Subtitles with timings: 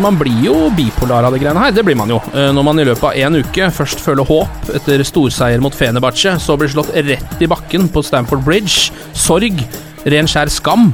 [0.00, 1.74] Så man blir jo bipolar av det greiene her.
[1.76, 2.16] Det blir man jo.
[2.32, 6.32] Eh, Når man i løpet av én uke først føler håp etter storseier mot Fenebache,
[6.40, 8.94] så blir slått rett i bakken på Stamford Bridge.
[9.12, 9.60] Sorg,
[10.08, 10.86] ren skjær skam.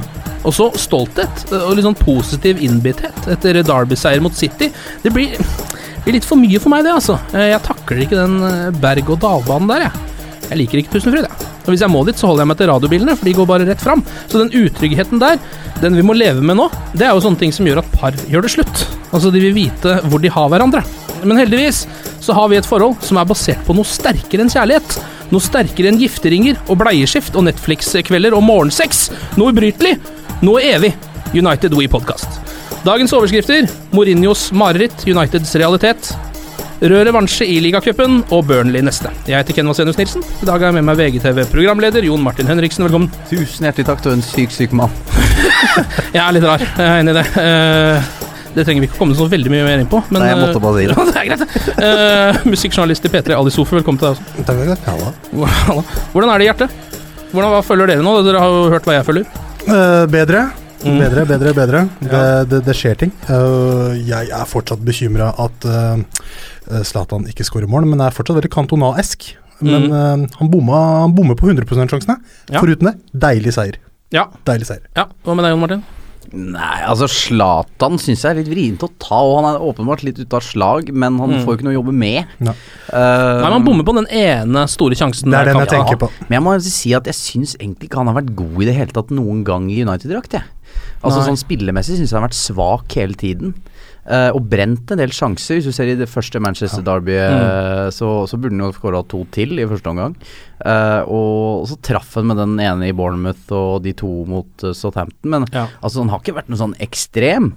[0.43, 4.73] Og så stolthet eh, og litt sånn positiv innbitthet etter Derby-seier mot City.
[5.05, 5.39] Det blir,
[6.03, 7.15] blir litt for mye for meg, det, altså.
[7.31, 10.17] Eh, Jeg takler ikke den berg-og-dal-banen der, jeg.
[10.49, 11.53] Jeg liker ikke Tusenfryd, jeg.
[11.67, 13.65] Og hvis jeg må dit, så holder jeg meg til radiobilene, for de går bare
[13.67, 14.03] rett fram.
[14.31, 15.35] Så den utryggheten der,
[15.83, 18.15] den vi må leve med nå, det er jo sånne ting som gjør at par
[18.31, 18.85] gjør det slutt.
[19.11, 20.85] Altså, de vil vite hvor de har hverandre.
[21.27, 21.83] Men heldigvis
[22.23, 24.97] så har vi et forhold som er basert på noe sterkere enn kjærlighet.
[25.33, 29.09] Noe sterkere enn gifteringer og bleieskift og Netflix-kvelder og morgensex.
[29.35, 29.97] Noe ubrytelig,
[30.45, 30.93] noe evig.
[31.35, 32.39] United We Podcast.
[32.85, 36.13] Dagens overskrifter Mourinhos mareritt, Uniteds realitet.
[36.77, 39.09] Rød revansje i ligacupen og Burnley neste.
[39.25, 40.21] Jeg heter Ken Vasenius Nilsen.
[40.43, 42.85] I dag er jeg med meg VGTV-programleder Jon Martin Henriksen.
[42.85, 43.09] Velkommen.
[43.31, 44.93] Tusen hjertelig takk, du er en syk, syk mann.
[46.13, 47.23] Jeg er litt rar, jeg er enig i det.
[47.41, 48.11] Eh,
[48.55, 49.99] det trenger vi ikke komme så veldig mye mer inn på.
[50.09, 50.97] Men, Nei, jeg måtte bare si det.
[51.09, 51.57] Det er greit.
[51.77, 54.45] Eh, musikkjournalist i P3, Ali Sofe, velkommen til deg også.
[54.45, 54.85] Takk takk.
[54.85, 55.49] det.
[55.65, 55.83] Halla.
[56.13, 56.77] Hvordan er det i hjertet?
[57.33, 58.15] Hvordan, hva følger dere nå?
[58.25, 59.37] Dere har jo hørt hva jeg følger.
[59.67, 60.47] Uh, bedre.
[60.85, 60.99] Mm.
[61.01, 61.79] Bedre, bedre, bedre.
[62.05, 62.09] Ja.
[62.09, 63.13] Det, det, det skjer ting.
[63.29, 66.03] Uh, jeg er fortsatt bekymra at eh,
[66.83, 69.35] Zlatan ikke skårer mål, men er fortsatt veldig kantonaesk.
[69.61, 72.17] Men Men uh, han, bomma, han bommer på 100 %-sjansene.
[72.19, 72.53] Mm.
[72.53, 72.59] Ja.
[72.61, 73.79] Foruten det, deilig seier.
[74.13, 74.27] Ja.
[74.45, 74.83] Deilig seier.
[74.95, 75.07] ja.
[75.25, 75.85] Hva med deg, Jon Martin?
[76.27, 80.17] Nei, altså Zlatan syns jeg er litt vrient å ta, og han er åpenbart litt
[80.19, 81.45] ute av slag, men han Mm.
[81.45, 82.25] får jo ikke noe å jobbe med.
[82.43, 82.53] Nei.
[82.91, 85.31] Eh, Nei, Man bommer på den ene store sjansen.
[85.31, 86.09] Det er den jeg tenker på.
[86.27, 88.75] Men jeg må si at jeg syns egentlig ikke han har vært god i det
[88.75, 90.43] hele tatt noen gang i United-drakt, jeg.
[91.01, 91.27] Altså Nei.
[91.29, 93.53] sånn Spillemessig syns jeg han har vært svak hele tiden.
[94.07, 95.59] Eh, og brent en del sjanser.
[95.59, 97.91] Hvis du ser i det første Manchester Derby, mm.
[97.91, 100.15] så, så burde han jo skåra to til i første omgang.
[100.57, 104.73] Uh, og så traff han med den ene i Bournemouth og de to mot eh,
[104.73, 105.29] Southampton.
[105.35, 105.67] Men Ja.
[105.81, 107.51] altså, han har ikke vært noe sånn ekstrem.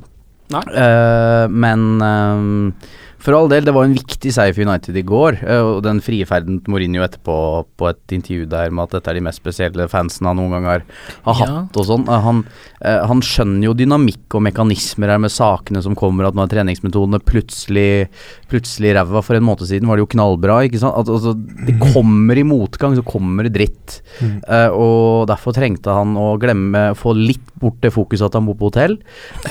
[0.50, 0.64] Nei.
[0.74, 2.90] Eh, men eh,
[3.20, 5.38] for all del, det var en viktig seier for United i går.
[5.44, 7.36] eh, og den frie ferden til Mourinho etterpå
[7.76, 10.64] på et intervju der med at dette er de mest spesielle fansene han noen gang
[10.70, 10.82] har,
[11.28, 11.46] har Ja.
[11.60, 12.08] hatt og sånn.
[12.08, 12.44] Eh, han,
[12.82, 16.52] eh, han skjønner jo dynamikk og mekanismer her med sakene som kommer, at nå er
[16.56, 18.08] treningsmetodene plutselig
[18.50, 19.20] Plutselig ræva.
[19.22, 20.96] For en måned siden var det jo knallbra, ikke sant.
[20.98, 24.00] At, altså, det kommer i motgang, så kommer det dritt.
[24.20, 28.56] Eh, og derfor trengte han å glemme Få litt bort det fokuset at han bor
[28.58, 28.96] på hotell,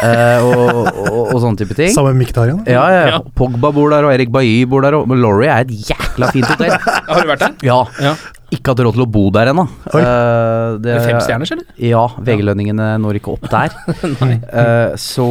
[0.02, 1.92] uh, og, og, og sånne type ting.
[1.94, 2.64] Sammen med Miktarian?
[2.68, 3.20] Ja, ja, Ja.
[3.20, 3.20] ja.
[3.60, 6.72] Pogba bor der, og Erik Bailly bor der, og Laurie er et jækla fint hotell.
[7.10, 7.56] Har du vært der?
[7.68, 7.80] Ja.
[8.00, 8.14] Ja.
[8.56, 9.66] Ikke hatt råd til å bo der ennå.
[9.92, 11.68] Uh, det- er Fem stjerners, eller?
[11.76, 13.76] Ja, VG-lønningene når ikke opp der.
[14.56, 15.28] uh, så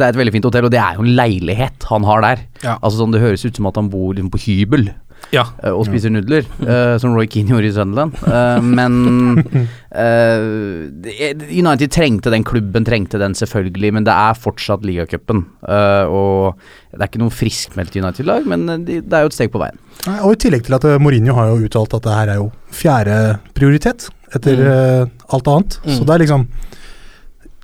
[0.00, 2.46] det er et veldig fint hotell, og det er jo en leilighet han har der.
[2.64, 2.78] Ja.
[2.80, 4.88] Altså sånn, Det høres ut som at han bor liksom på hybel
[5.32, 5.42] Ja.
[5.62, 8.14] eh, og spiser nudler, eh, som Roy Keane gjorde i Sunderland.
[8.26, 9.40] Eh, men
[9.90, 15.44] eh, United trengte den klubben, trengte den selvfølgelig, men det er fortsatt ligacupen.
[15.66, 16.60] Uh, og
[16.92, 19.78] det er ikke noe friskmeldt United-lag, men det er jo et steg på veien.
[20.06, 22.48] Nei, Og i tillegg til at Mourinho har jo uttalt at det her er jo
[22.70, 23.18] fjerde
[23.56, 25.10] prioritet etter Mm.
[25.32, 25.76] alt annet.
[25.84, 25.92] Mm.
[25.98, 26.46] Så det er liksom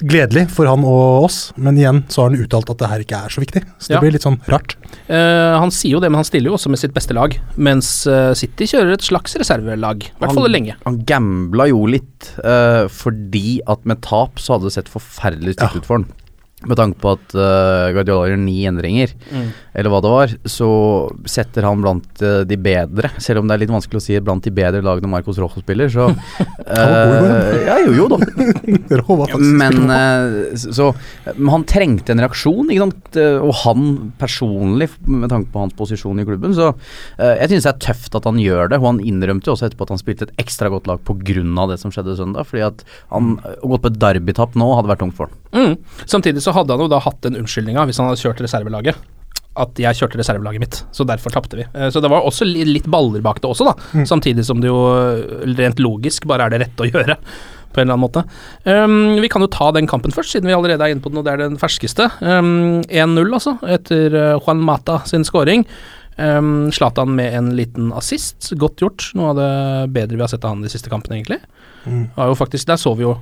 [0.03, 3.21] gledelig for han og oss, men igjen så har han uttalt at det her ikke
[3.27, 3.63] er så viktig.
[3.79, 4.01] Så det Ja.
[4.01, 4.77] blir litt sånn rart.
[5.09, 7.39] Uh, han sier jo det, men han stiller jo også med sitt beste lag.
[7.57, 10.05] Mens uh, City kjører et slags reservelag.
[10.09, 10.77] I hvert fall lenge.
[10.85, 15.75] Han gambla jo litt, uh, fordi at med tap så hadde det sett forferdelig stygt
[15.75, 15.81] Ja.
[15.83, 16.09] ut for han.
[16.69, 19.49] Med tanke på at uh, Guardiola gjør ni endringer, Mm.
[19.75, 20.69] eller hva det var, så
[21.29, 24.45] setter han blant uh, de bedre, selv om det er litt vanskelig å si blant
[24.45, 26.09] de bedre lagene Marcos Rojo spiller, så
[26.67, 28.19] eh, Ja, jo, jo da.
[29.63, 29.89] Men
[30.57, 30.91] så
[31.37, 33.19] han trengte en reaksjon, ikke sant?
[33.47, 33.89] Og han
[34.21, 36.73] personlig, med tanke på hans posisjon i klubben, så
[37.19, 38.81] jeg synes det er tøft at han gjør det.
[38.83, 41.67] Og han innrømte jo også etterpå at han spilte et ekstra godt lag pga.
[41.71, 42.47] det som skjedde søndag.
[42.49, 45.39] Fordi at han å gå på et derbytap nå hadde vært tungt for han.
[45.53, 45.75] Mm.
[46.09, 49.01] Samtidig så hadde han jo da hatt den unnskyldninga hvis han hadde kjørt reservelaget.
[49.63, 51.67] At jeg kjørte reservelaget mitt, så derfor tapte vi.
[51.77, 54.05] Eh, Så det var også litt baller bak det også, da.
[54.09, 57.19] Samtidig som det jo eh, rent logisk bare er det rette å gjøre.
[57.73, 58.23] På en eller annen måte.
[58.69, 61.21] Um, vi kan jo ta den kampen først, siden vi allerede er inne på den,
[61.23, 62.05] og det er den ferskeste.
[62.21, 65.65] Um, 1-0, altså, etter uh, Juan Mata sin scoring.
[66.21, 68.51] Um, Zlatan med en liten assist.
[68.61, 69.07] Godt gjort.
[69.17, 69.49] Noe av det
[69.97, 71.41] bedre vi har sett av han de siste kampene, egentlig.
[72.17, 73.15] Var jo faktisk, der så vi jo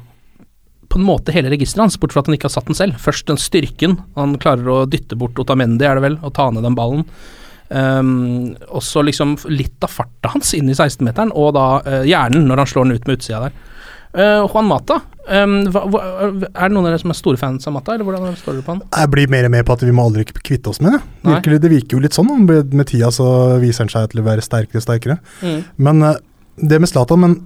[0.91, 2.99] på en måte hele registeret hans, bort fra at han ikke har satt den selv.
[2.99, 4.01] Først den styrken.
[4.17, 7.05] Han klarer å dytte bort Otamendi, er det vel, og ta ned den ballen.
[7.71, 12.65] Um, også liksom litt av farta hans inn i 16-meteren, og da uh, hjernen når
[12.65, 13.61] han slår den ut med utsida der.
[14.11, 14.97] Uh, Juan Mata,
[15.31, 16.01] um, hva, hva,
[16.51, 18.67] er det noen av dere som er store fans av Mata, eller hvordan står dere
[18.67, 18.83] på han?
[18.99, 21.01] Jeg blir mer og mer på at vi må aldri kvitte oss med det.
[21.29, 22.35] Virkelig, det virker jo litt sånn.
[22.51, 23.29] Med tida så
[23.63, 25.21] viser han seg til å være sterkere og sterkere.
[25.47, 25.63] Mm.
[25.87, 26.17] Men uh,
[26.59, 27.39] det med Zlatan men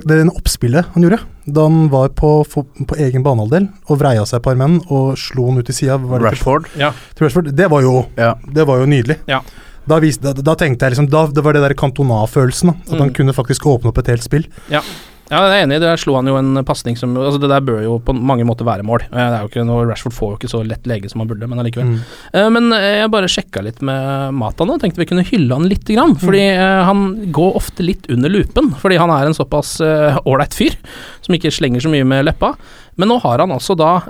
[0.00, 4.38] Det ene oppspillet han gjorde da han var på, på egen banehalvdel og vreia seg
[4.38, 6.68] et par menn og slo han ut i sida Rashford.
[6.78, 6.92] Ja.
[7.18, 8.34] Det var jo, Ja.
[8.52, 9.18] det var jo nydelig.
[9.26, 9.40] Ja.
[9.88, 12.70] Da, viste, da, da tenkte jeg liksom da, Det var det der Cantona-følelsen.
[12.70, 13.14] At At han Mm.
[13.14, 14.46] kunne faktisk åpne opp et helt spill.
[14.70, 14.80] Ja,
[15.30, 15.78] jeg er enig.
[15.80, 18.66] Der slo han jo en pasning som altså Det der bør jo på mange måter
[18.68, 19.04] være mål.
[19.08, 21.28] Eh, Det er jo ikke noe, Rashford får jo ikke så lett lege som han
[21.30, 21.92] burde, men allikevel.
[21.92, 22.00] Mm.
[22.34, 24.78] Eh, Men eh, jeg bare sjekka litt med Mata nå.
[24.82, 25.84] Tenkte vi kunne hylle han litt.
[25.88, 30.54] Grann, fordi eh, han går ofte litt under lupen, fordi han er en såpass ålreit
[30.54, 30.76] fyr
[31.22, 32.54] som ikke slenger så mye med leppa.
[32.96, 34.00] Men nå har han altså da,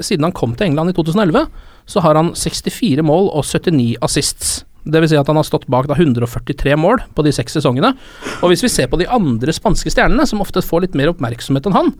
[0.00, 1.46] siden han kom til England i 2011,
[1.86, 4.62] så har han 64 mål og 79 assists.
[4.84, 7.94] Det vil si at han har stått bak da 143 mål på de seks sesongene.
[8.42, 11.66] Og hvis vi ser på de andre spanske stjernene, som ofte får litt mer oppmerksomhet
[11.70, 11.92] enn han,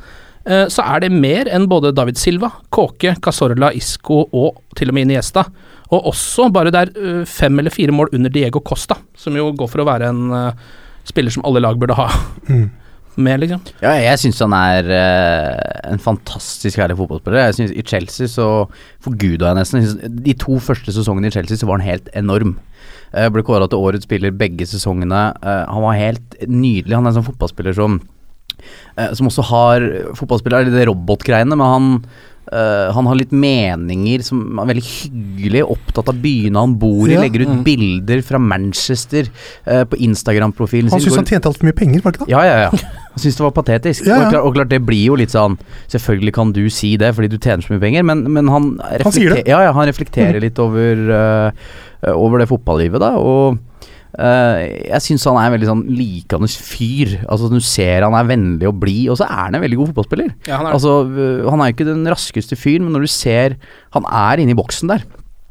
[0.44, 4.98] eh, så er det mer enn både David Silva, Kåke, Casorla, Isco og til og
[4.98, 5.46] med Iniesta.
[5.94, 9.50] Og også bare det er eh, fem eller fire mål under Diego Costa, som jo
[9.56, 10.64] går for å være en eh,
[11.08, 12.08] spiller som alle lag burde ha
[12.48, 12.70] Mm.
[13.16, 13.60] med, liksom.
[13.78, 17.44] Ja, jeg syns han er uh, en fantastisk herlig fotballspiller.
[17.46, 18.46] Jeg synes I Chelsea så
[19.04, 19.80] forguda jeg nesten.
[19.84, 22.56] Jeg synes De to første sesongene i Chelsea så var han helt enorm.
[23.14, 25.22] Jeg ble kåra til årets spiller begge sesongene.
[25.38, 26.96] Eh, han var helt nydelig.
[26.96, 28.00] Han er en sånn fotballspiller som
[28.99, 29.88] eh, Som også har
[30.19, 31.90] Fotballspiller er det robotgreiene, men han
[32.54, 37.16] eh, han har litt meninger som er veldig hyggelig, opptatt av byene han bor i.
[37.16, 37.24] Ja.
[37.24, 39.28] Legger ut bilder fra Manchester
[39.66, 41.10] uh, på Instagram-profilen Han sin.
[41.10, 42.36] syntes hvor- han tjente altfor mye penger, var det ikke det?
[42.36, 42.70] ja, ja, ja.
[43.14, 44.06] Han syntes det var patetisk.
[44.06, 44.24] Ja, ja.
[44.24, 45.58] Og, klart, og klart det blir jo litt sånn
[45.92, 49.18] Selvfølgelig kan du si det fordi du tjener så mye penger, men, men han, Han
[49.46, 53.14] ja, han reflekterer litt over, uh, over det fotballivet, da.
[53.20, 53.58] Og
[54.14, 57.16] jeg syns han er en veldig sånn likende fyr.
[57.26, 59.90] Altså Du ser han er vennlig og blid, og så er han en veldig god
[59.93, 60.31] fotballspiller.
[60.46, 60.94] Ja, han er- Altså
[61.50, 63.56] Han er jo ikke den raskeste fyren, men når du ser
[63.93, 65.05] Han er inne i boksen der.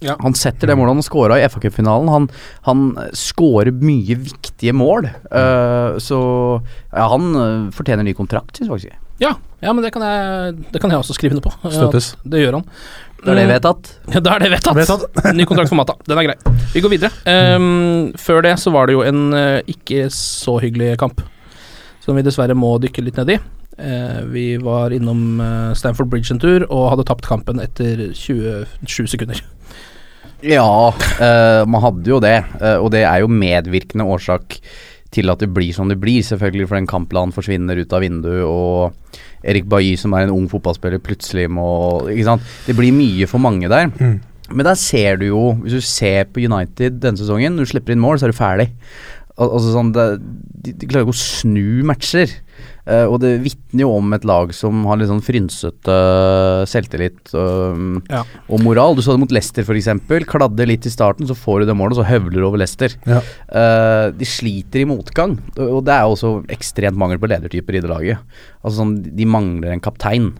[0.04, 0.18] Ja.
[0.20, 2.10] Han setter det målet han scora i FA Cup-finalen.
[2.12, 2.28] Han,
[2.68, 2.82] han
[3.16, 5.08] scorer mye viktige mål.
[5.32, 6.20] Uh, så
[6.92, 9.00] ja, han eh, fortjener ny kontrakt, syns jeg faktisk.
[9.22, 9.32] Ja,
[9.64, 11.54] ja men det kan, jeg, det kan jeg også skrive under på.
[11.72, 12.14] Støttes.
[12.20, 12.68] Ja, det gjør han.
[13.24, 13.90] Da er det vedtatt.
[14.12, 14.78] Ja, da er det vedtatt.
[14.78, 15.22] Vedtatt.
[15.38, 15.96] Ny kontrakt for Mata.
[16.08, 16.56] Den er grei.
[16.74, 17.12] Vi går videre.
[17.56, 21.24] Um, før det så var det jo en uh, ikke så hyggelig kamp,
[22.04, 23.40] som vi dessverre må dykke litt ned i.
[23.80, 29.08] Uh, vi var innom uh, Stamford Bridge en tur og hadde tapt kampen etter 27
[29.16, 29.40] sekunder.
[30.44, 32.44] Ja, eh, man hadde jo det.
[32.60, 34.60] eh, og det er jo medvirkende årsak
[35.14, 36.24] til at det blir som det blir.
[36.26, 38.92] Selvfølgelig for en kampplanen forsvinner ut av vinduet, og
[39.44, 41.66] Erik Bailly, som er en ung fotballspiller, plutselig må
[42.12, 42.54] Ikke sant.
[42.68, 43.90] Det blir mye for mange der.
[44.00, 44.22] Mm.
[44.54, 47.96] Men der ser du jo, hvis du ser på United denne sesongen, når du slipper
[47.96, 48.70] inn mål, så er du ferdig.
[49.42, 50.04] Al altså sånn, det,
[50.64, 52.30] de, de klarer ikke å snu matcher.
[52.84, 55.94] Uh, og det vitner jo om et lag som har litt sånn frynsete
[56.70, 58.22] selvtillit um, Ja.
[58.52, 58.94] og moral.
[58.98, 59.90] Du så det mot Leicester f.eks.
[60.30, 62.94] Kladde litt i starten, så får du det målet, så høvler du over Leicester.
[63.10, 63.22] Ja.
[63.50, 67.92] Uh, de sliter i motgang, og det er også ekstremt mangel på ledertyper i det
[67.92, 68.36] laget.
[68.62, 70.34] Altså sånn, De mangler en kaptein.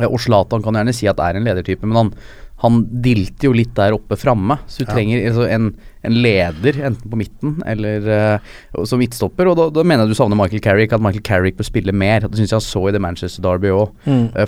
[0.00, 2.14] Eh, Og Zlatan kan gjerne si at det er en ledertype, men han,
[2.62, 4.56] han dilter jo litt der oppe framme.
[4.66, 4.94] Så du Ja.
[4.94, 5.66] trenger altså, en,
[6.06, 9.50] en leder, enten på midten eller uh, som midtstopper.
[9.50, 12.24] Og da, da mener jeg du savner Michael Carrick, at Michael Carrick bør spille mer.
[12.24, 13.90] Det syns jeg han så i det Manchester Derby òg.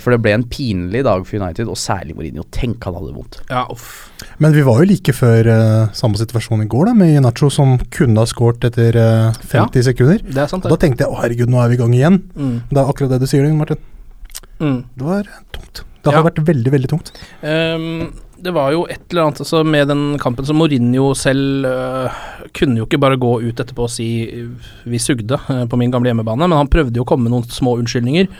[0.01, 2.47] for det ble en pinlig dag for United, og særlig Mourinho.
[2.49, 3.37] Tenk han hadde vondt.
[3.51, 4.09] Ja, uff.
[4.41, 7.77] Men vi var jo like før uh, samme situasjon i går, da, med Nacho som
[7.93, 10.23] kunne ha skåret etter eh, 50 sekunder.
[10.25, 12.17] Det er sant, Da tenkte jeg å herregud, nå er vi i gang igjen.
[12.33, 12.57] Mm.
[12.71, 13.77] Det er akkurat det du sier, Martin.
[14.59, 14.81] Mm.
[14.97, 15.83] Det var tungt.
[16.03, 16.29] Det har Ja.
[16.29, 17.11] vært veldig, veldig tungt.
[17.43, 22.21] Um, det var jo et eller annet altså, med den kampen som Mourinho selv uh,
[22.55, 25.91] kunne jo ikke bare gå ut etterpå og si øh, vi sugde uh, på min
[25.91, 28.31] gamle hjemmebane, men han prøvde jo å komme med noen små unnskyldninger.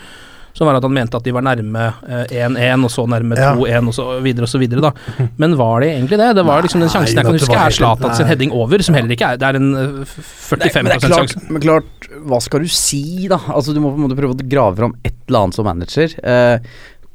[0.58, 3.86] Som var at han mente at de var nærme øh, 1-1, og så nærme 2-1,
[3.92, 5.28] og så videre og så videre, da.
[5.38, 6.30] Men var det egentlig det?
[6.40, 9.14] Det var liksom den sjansen jeg kan huske er Zlatan sin heading over, som heller
[9.14, 11.44] ikke er Det er en øh, 45 men det er sjanse.
[11.54, 13.38] men klart, hva skal du si, da?
[13.54, 16.18] Altså, du må på en måte prøve å grave fram et eller annet som manager.
[16.24, 16.74] Eh,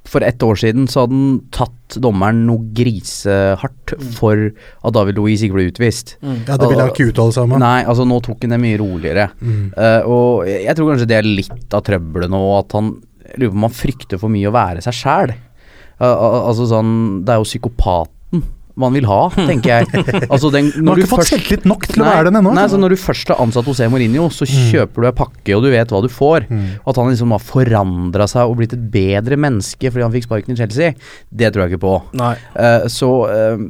[0.09, 5.47] for ett år siden så hadde han tatt dommeren noe grisehardt for at David Louise
[5.47, 6.17] ikke ble utvist.
[6.21, 7.57] Ja, Det ville han ikke uttale seg om.
[7.63, 9.31] Nei, altså nå tok han det mye roligere.
[9.41, 9.65] Mm.
[9.73, 12.93] Uh, og jeg tror kanskje det er litt av trøbbelet nå, at han
[13.35, 15.35] lurer på om han frykter for mye å være seg sjæl.
[16.05, 16.93] altså sånn
[17.25, 18.14] Det er jo psykopaten
[18.81, 20.05] man vil ha, tenker jeg.
[20.27, 22.55] Altså den, man har ikke fått selvtillit nok til å være den ennå.
[22.57, 22.77] Nei, altså.
[22.79, 23.83] så når du først er ansatt hos.
[23.95, 26.49] Mourinho, så kjøper du ei pakke, og du vet hva du får.
[26.51, 26.67] Mm.
[26.91, 30.57] At han liksom har forandra seg og blitt et bedre menneske fordi han fikk sparken
[30.57, 30.95] i Chelsea,
[31.31, 31.95] det tror jeg ikke på.
[32.19, 32.35] Nei.
[32.59, 33.65] Eh, så uh,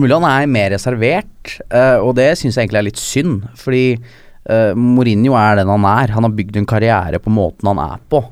[0.00, 3.46] mulig han er mer reservert, uh, og det syns jeg egentlig er litt synd.
[3.60, 6.16] Fordi uh, Mourinho er den han er.
[6.16, 8.24] Han har bygd en karriere på måten han er på.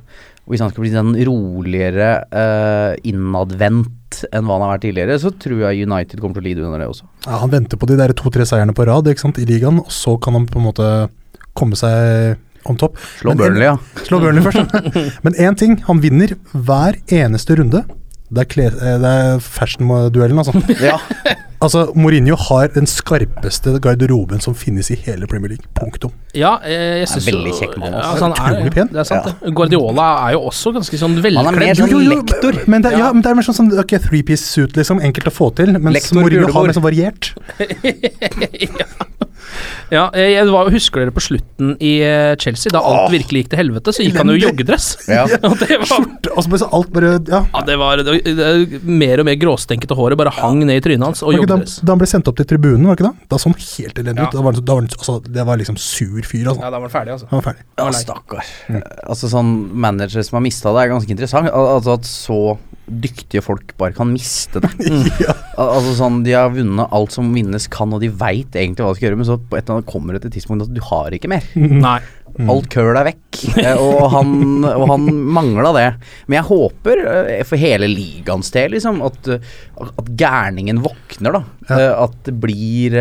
[0.50, 5.18] Og Hvis han skal bli den roligere, uh, innadvendt enn hva han har vært tidligere,
[5.22, 7.06] så tror jeg United kommer til å lide under det også.
[7.28, 9.92] Ja, han venter på de der to-tre seierne på rad ikke sant, i ligaen, og
[9.94, 10.88] så kan han på en måte
[11.54, 12.34] komme seg
[12.66, 12.98] om topp.
[13.20, 13.76] Slå Men en- Burnley, ja.
[14.02, 14.74] Slå Burnley først.
[15.24, 17.84] Men én ting, han vinner hver eneste runde.
[18.30, 20.58] Det er, kle, eh, det er fashion-duellen, altså.
[20.82, 20.98] ja.
[21.60, 21.86] altså.
[21.94, 25.66] Mourinho har den skarpeste garderoben som finnes i hele Premier League.
[25.78, 26.12] Punktum.
[26.36, 28.10] Ja, eh, jeg er jo veldig kjekk mann, Ja, altså.
[28.10, 28.90] altså, han er, Utrolig pen.
[28.92, 29.54] Det er sant, det.
[29.54, 32.60] Guardiola er jo også ganske sånn Han er mer sånn Jo, jo, jo, lektor.
[32.70, 33.06] Men det, ja.
[33.06, 33.12] Ja.
[33.12, 35.02] men det er mer sånn, sånn ok, three piece suit, liksom.
[35.04, 35.74] Enkelt å få til.
[35.78, 37.32] Mens Lektor Mourinho har mer sånn variert.
[39.90, 43.50] Ja, jeg, jeg var, Husker dere på slutten i eh, Chelsea, da alt virkelig gikk
[43.52, 44.86] til helvete, så gikk han jo i joggedress.
[45.10, 45.24] Ja.
[45.48, 47.40] Og det var, Skjorte, og så bare så alt bare Ja.
[47.42, 51.08] ja, det var det, det, mer og mer gråstenkete håret bare hang ned i trynet
[51.08, 53.10] hans, og Var ikke da, da han ble sendt opp til tribunen, var det ikke
[53.10, 53.26] da?
[53.34, 54.28] Da så han helt elendig Ja.
[54.30, 54.36] ut.
[54.38, 56.60] Da var han, da var han, altså, det var liksom sur fyr, altså.
[56.64, 57.28] Ja, da var han ferdig, altså.
[57.30, 57.64] Han var ferdig.
[57.80, 58.50] Ja, stakkar.
[59.10, 59.52] Altså sånn
[59.86, 61.50] manager som har mista det, er ganske interessant.
[61.50, 62.40] Al altså at så
[62.90, 64.70] dyktige folk bare kan miste det.
[65.22, 65.34] ja.
[65.60, 68.90] Al altså sånn De har vunnet alt som vinnes kan, og de veit egentlig hva
[68.94, 70.74] de skal gjøre, men så på et eller annet kommer det til et tidspunkt at
[70.74, 71.46] du har ikke mer.
[71.54, 72.00] Nei.
[72.48, 74.30] Alt køl er vekk, eh, og han,
[74.64, 75.88] og han mangla det.
[76.28, 77.02] Men jeg håper,
[77.34, 79.28] eh, for hele ligaens del, liksom, at,
[79.90, 81.42] at gærningen våkner, da.
[81.68, 81.76] Ja.
[81.80, 82.96] Eh, At det blir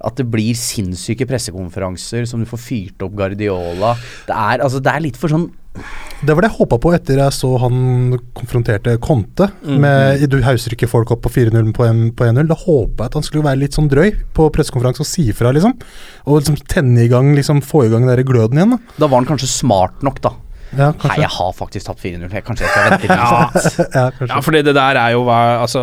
[0.00, 3.90] at det blir sinnssyke pressekonferanser som du får fyrt opp Guardiola.
[4.24, 5.50] Det er, altså, det er litt for sånn
[6.20, 9.46] Det var det jeg håpa på etter jeg så han konfronterte Conte.
[9.64, 11.86] Med, du hauser ikke folk opp på 4-0 på
[12.18, 12.50] på 1-0.
[12.50, 15.54] Da håpa jeg at han skulle være litt sånn drøy på pressekonferanse og si ifra,
[15.56, 15.76] liksom.
[16.26, 18.76] Og liksom tenne i gang, liksom få i gang den gløden igjen.
[18.76, 18.96] da.
[18.98, 20.34] Da var han kanskje smart nok, da.
[20.76, 22.30] Ja, Nei, jeg har faktisk tapt 4-0.
[22.46, 23.10] Kanskje jeg skal vente litt.
[23.18, 23.30] Ja,
[23.94, 24.28] ja, kanskje.
[24.30, 25.82] ja for det, det der er jo hva Altså,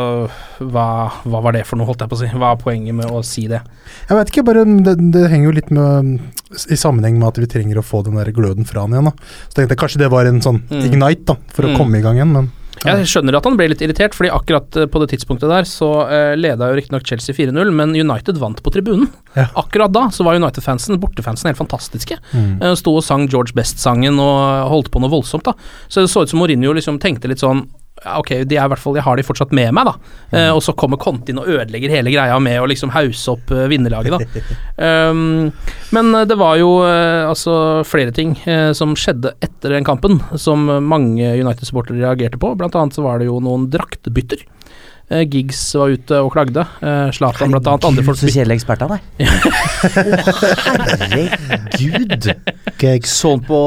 [0.63, 0.85] hva,
[1.27, 2.29] hva var det for noe, holdt jeg på å si?
[2.31, 3.59] Hva er poenget med å si det?
[4.07, 6.19] Jeg vet ikke, bare det, det henger jo litt med
[6.71, 9.09] i sammenheng med at vi trenger å få den der gløden fra han igjen.
[9.11, 9.11] da.
[9.51, 10.83] Så tenkte jeg kanskje det var en sånn Mm.
[10.87, 11.77] ignite da, for å Mm.
[11.77, 12.47] komme i gang igjen, men
[12.85, 15.89] Jeg skjønner at han ble litt irritert, fordi akkurat eh, på det tidspunktet der så
[16.09, 19.09] uh, leda jo riktignok Chelsea 4-0, men United vant på tribunen.
[19.37, 19.47] Ja.
[19.59, 22.19] Akkurat da så var United-fansen, bortefansen, helt fantastiske.
[22.33, 22.61] Mm.
[22.61, 25.55] Eh, Sto og sang George Best-sangen og holdt på noe voldsomt, da.
[25.87, 27.65] Så det så ut som Mourinho liksom tenkte litt sånn
[28.05, 29.93] ok, de er i hvert fall, jeg har de fortsatt med meg, da.
[30.37, 33.53] Eh, og så kommer Conte inn og ødelegger hele greia med å liksom hause opp
[33.53, 34.57] uh, vinnerlaget, da.
[35.09, 35.49] um,
[35.95, 40.21] men eh, det var jo uh, altså flere ting uh, som skjedde etter den kampen,
[40.37, 42.53] som mange United-supportere reagerte på.
[42.59, 44.45] Blant annet så var det jo noen draktebytter.
[45.07, 46.65] Eh, Giggs var ute og klagde.
[46.81, 47.85] Uh, Zlatan blant annet.
[47.87, 49.01] Andre folk så kjedelig ekspert han er.
[50.97, 52.27] Herregud.
[53.07, 53.59] Sånn på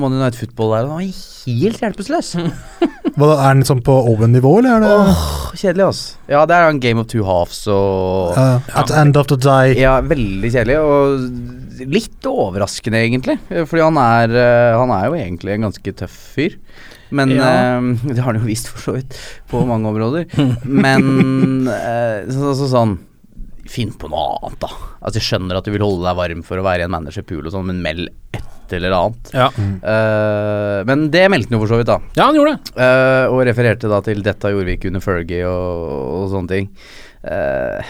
[0.00, 2.34] Man United Football der, han var helt hjelpeløs.
[3.14, 6.16] Hva, Er den sånn på Owen-nivå, eller er det Åh, kjedelig, altså.
[6.32, 9.38] Ja, det er en game of two halves og uh, At the end of the
[9.38, 13.38] day Ja, veldig kjedelig, og litt overraskende, egentlig.
[13.50, 16.54] Fordi han er, eh, han er jo egentlig en ganske tøff fyr.
[17.14, 17.48] Men Ja.
[17.78, 17.80] eh,
[18.10, 19.16] Det har han jo vist, for så vidt,
[19.50, 20.26] på mange områder.
[20.66, 22.96] Men eh, så, så, sånn
[23.70, 24.68] Finn på noe annet, da.
[25.00, 27.46] Altså Jeg skjønner at du vil holde deg varm for å være i en managerpool
[27.48, 29.30] og sånn, men meld et eller annet.
[29.32, 29.46] Ja.
[29.80, 31.96] Uh, men det meldte han jo for så vidt, da.
[32.18, 32.76] ja, han gjorde det.
[33.32, 36.68] Og refererte da til 'dette gjorde vi ikke under Fergie' og, og sånne ting.
[37.24, 37.80] Uh,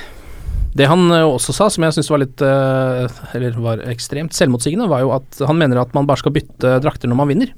[0.79, 5.13] Det han også sa, som jeg syns var litt Eller var ekstremt selvmotsigende, var jo
[5.15, 7.53] at han mener at man bare skal bytte drakter når man vinner.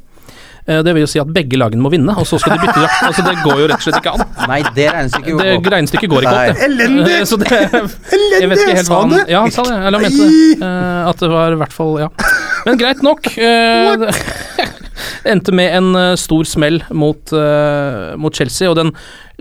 [0.68, 2.80] Eh, Det vil jo si at begge lagene må vinne, og så skal de bytte
[2.82, 3.02] drakt.
[3.06, 4.25] Altså, det går jo rett og slett ikke an.
[4.50, 6.64] nei, det regnestykket Det går regnestykket går ikke opp, det.
[6.66, 7.12] Elendig!
[7.20, 9.28] Eh, Så det Jeg vet ikke helt Sa hva han?
[9.30, 9.76] Ja, han sa det.
[9.78, 10.66] Eller han mente det.
[10.66, 12.08] Eh, At det var i hvert fall Ja.
[12.66, 13.26] Men greit nok.
[13.38, 14.14] eh, det-
[15.30, 17.30] endte med en stor smell mot,
[18.16, 18.92] mot Chelsea, og den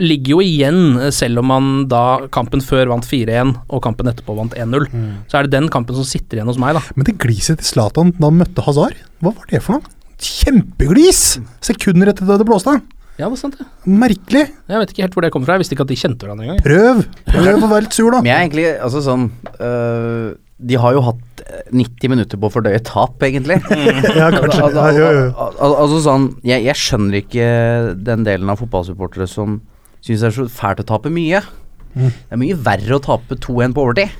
[0.01, 4.53] ligger jo igjen, selv om man da kampen før vant 4-1 og kampen etterpå vant
[4.57, 4.87] 1-0.
[5.29, 6.81] Så er det den kampen som sitter igjen hos meg, da.
[6.97, 9.94] Men det gliset til Zlatan da han møtte Hazard, hva var det for noe?
[10.21, 11.21] Kjempeglis!
[11.65, 12.77] Sekunder etter at det blåste.
[13.15, 13.65] Ja, det er sant, det.
[13.87, 14.41] Merkelig.
[14.67, 15.55] Jeg vet ikke helt hvor det kommer fra.
[15.55, 16.63] Jeg visste ikke at de kjente hverandre engang.
[16.65, 17.03] Prøv!
[17.31, 18.19] Prøv å være litt sur, da.
[18.23, 19.23] Men jeg er egentlig altså sånn
[19.63, 20.33] øh,
[20.71, 23.61] De har jo hatt eh, 90 minutter på å fordøye tap, egentlig.
[24.19, 24.65] Ja, kanskje.
[24.67, 25.23] Altså, Ja, jo, jo.
[25.45, 27.47] al- al- altså sånn jeg, jeg skjønner ikke
[28.11, 29.61] den delen av fotballsupportere som
[30.05, 31.39] syns det er så fælt å tape mye.
[31.95, 32.09] Mm.
[32.11, 34.11] Det er mye verre å tape 2-1 på overtid.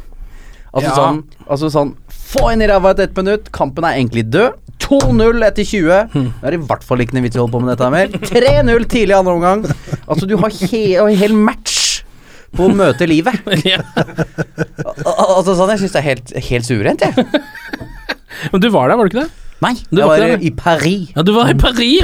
[0.76, 0.96] Altså Ja.
[0.96, 1.92] sånn Altså sånn
[2.26, 4.56] Få inn i ræva etter ett minutt, kampen er egentlig død.
[4.86, 6.00] 2-0 etter 20.
[6.14, 6.28] Hm.
[6.42, 8.14] Det er i hvert fall ikke noe vits i å holde på med dette mer.
[8.30, 9.64] 3-0 tidlig i andre omgang.
[10.06, 11.80] Altså, du har he en hel match
[12.56, 13.42] på å møte livet.
[13.66, 13.82] Ja.
[15.06, 17.26] Al- altså sånn, Jeg syns det er helt, helt suverent, jeg.
[18.54, 19.32] Men du var der, var du ikke det?
[19.66, 21.10] Nei, Du jeg var var i Paris.
[21.16, 22.04] Ja, du var i Paris!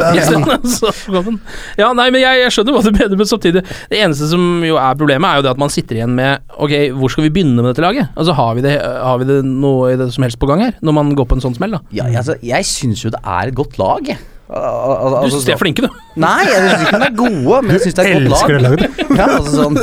[1.79, 4.77] Ja, nei, men jeg, jeg skjønner hva du mener, men samtidig Det eneste som jo
[4.81, 7.57] er problemet, er jo det at man sitter igjen med Ok, hvor skal vi begynne
[7.61, 8.11] med dette laget?
[8.15, 10.75] Altså, Har vi det, har vi det noe i det som helst på gang her?
[10.81, 11.83] Når man går på en sånn smell, da?
[11.95, 14.19] Ja, altså, jeg syns jo det er et godt lag, jeg.
[14.51, 15.89] Al- al- al- Du altså, syns de er sånn- flinke, du.
[16.19, 18.53] Nei, jeg syns ikke de er gode, men jeg syns det er et godt Elsker
[18.57, 18.71] det lag.
[18.71, 18.91] laget.
[19.21, 19.77] Ja, altså sånn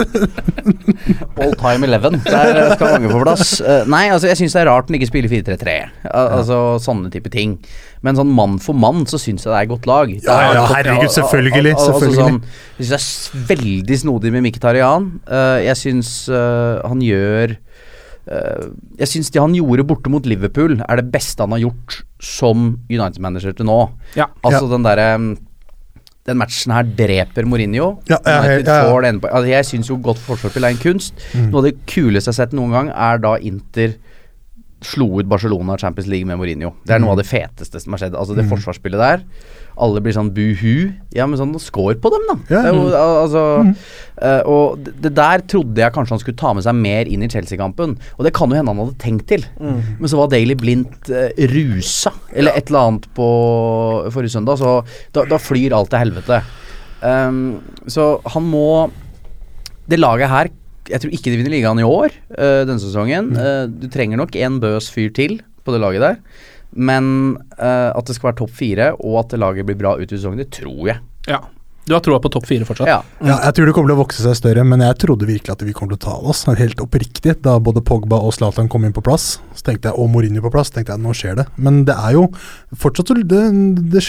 [1.38, 2.18] All time eleven.
[2.26, 3.52] Der skal mange få plass.
[3.64, 5.76] Eh, nei, altså jeg syns det er rart den ikke spiller 4-3-3.
[6.10, 7.56] Al altså sånne type ting.
[8.04, 10.12] Men sånn mann for mann så syns jeg det er et godt lag.
[10.22, 12.20] Ja, ja, herregud, selvfølgelig, al- al- altså selvfølgelig.
[12.20, 12.42] sånn,
[12.78, 15.08] jeg syns det er veldig snodig med Mkhitaryan.
[15.26, 17.62] Uh, jeg syns eh, han gjør eh,
[18.98, 22.70] Jeg syns det han gjorde borte mot Liverpool, er det beste han har gjort som
[22.90, 23.78] United-manager til nå.
[24.18, 24.26] Ja.
[24.42, 24.72] Altså Ja.
[24.76, 25.36] den derre
[26.28, 28.02] den matchen her dreper Mourinho.
[28.08, 31.14] Ja, altså, jeg syns jo godt forsvarsspill er en kunst.
[31.32, 31.46] Mm.
[31.48, 33.94] Noe av det kuleste jeg har sett noen gang, er da Inter
[34.80, 36.72] slo ut Barcelona Champions League med Mourinho.
[36.86, 37.16] Det er noe Mm.
[37.16, 38.14] av det feteste som har skjedd.
[38.14, 39.24] Altså Det forsvarsspillet der.
[39.78, 40.92] Alle blir sånn buhu.
[41.14, 42.36] Ja, men sånn score på dem, da.
[42.54, 42.62] Ja.
[42.68, 43.76] Er jo, altså, Mm.
[44.22, 47.28] uh, og det, der trodde jeg kanskje han skulle ta med seg mer inn i
[47.28, 47.98] Chelsea-kampen.
[48.18, 49.44] Og det kan jo hende han hadde tenkt til.
[49.60, 49.82] Mm.
[50.00, 54.84] Men så var Daily Blindt uh, rusa, eller et eller annet på forrige søndag, så
[55.12, 56.42] da, da flyr alt til helvete.
[57.02, 58.90] Um, så han må
[59.88, 60.48] Det laget her
[60.88, 63.32] Jeg tror ikke de vinner ligaen i år, uh, denne sesongen.
[63.36, 66.22] Uh, du trenger nok en bøs fyr til på det laget der.
[66.72, 70.08] Men uh, at det skal være topp fire, og at det laget blir bra ut
[70.08, 71.00] i sesongen, det tror jeg.
[71.28, 71.42] Ja.
[71.88, 72.88] Du har troa på topp fire fortsatt?
[72.90, 72.98] Ja.
[73.24, 75.64] Ja, jeg tror det kommer til å vokse seg større, men jeg trodde virkelig at
[75.64, 76.44] vi kommer til å ta oss.
[76.58, 77.38] Helt oppriktig.
[77.44, 80.52] Da både Pogba og Zlatan kom inn på plass, så tenkte jeg, og Mourinho på
[80.52, 81.46] plass, tenkte jeg nå skjer det.
[81.56, 82.26] Men det er jo
[82.76, 83.42] fortsatt så- det,
[83.92, 84.04] det,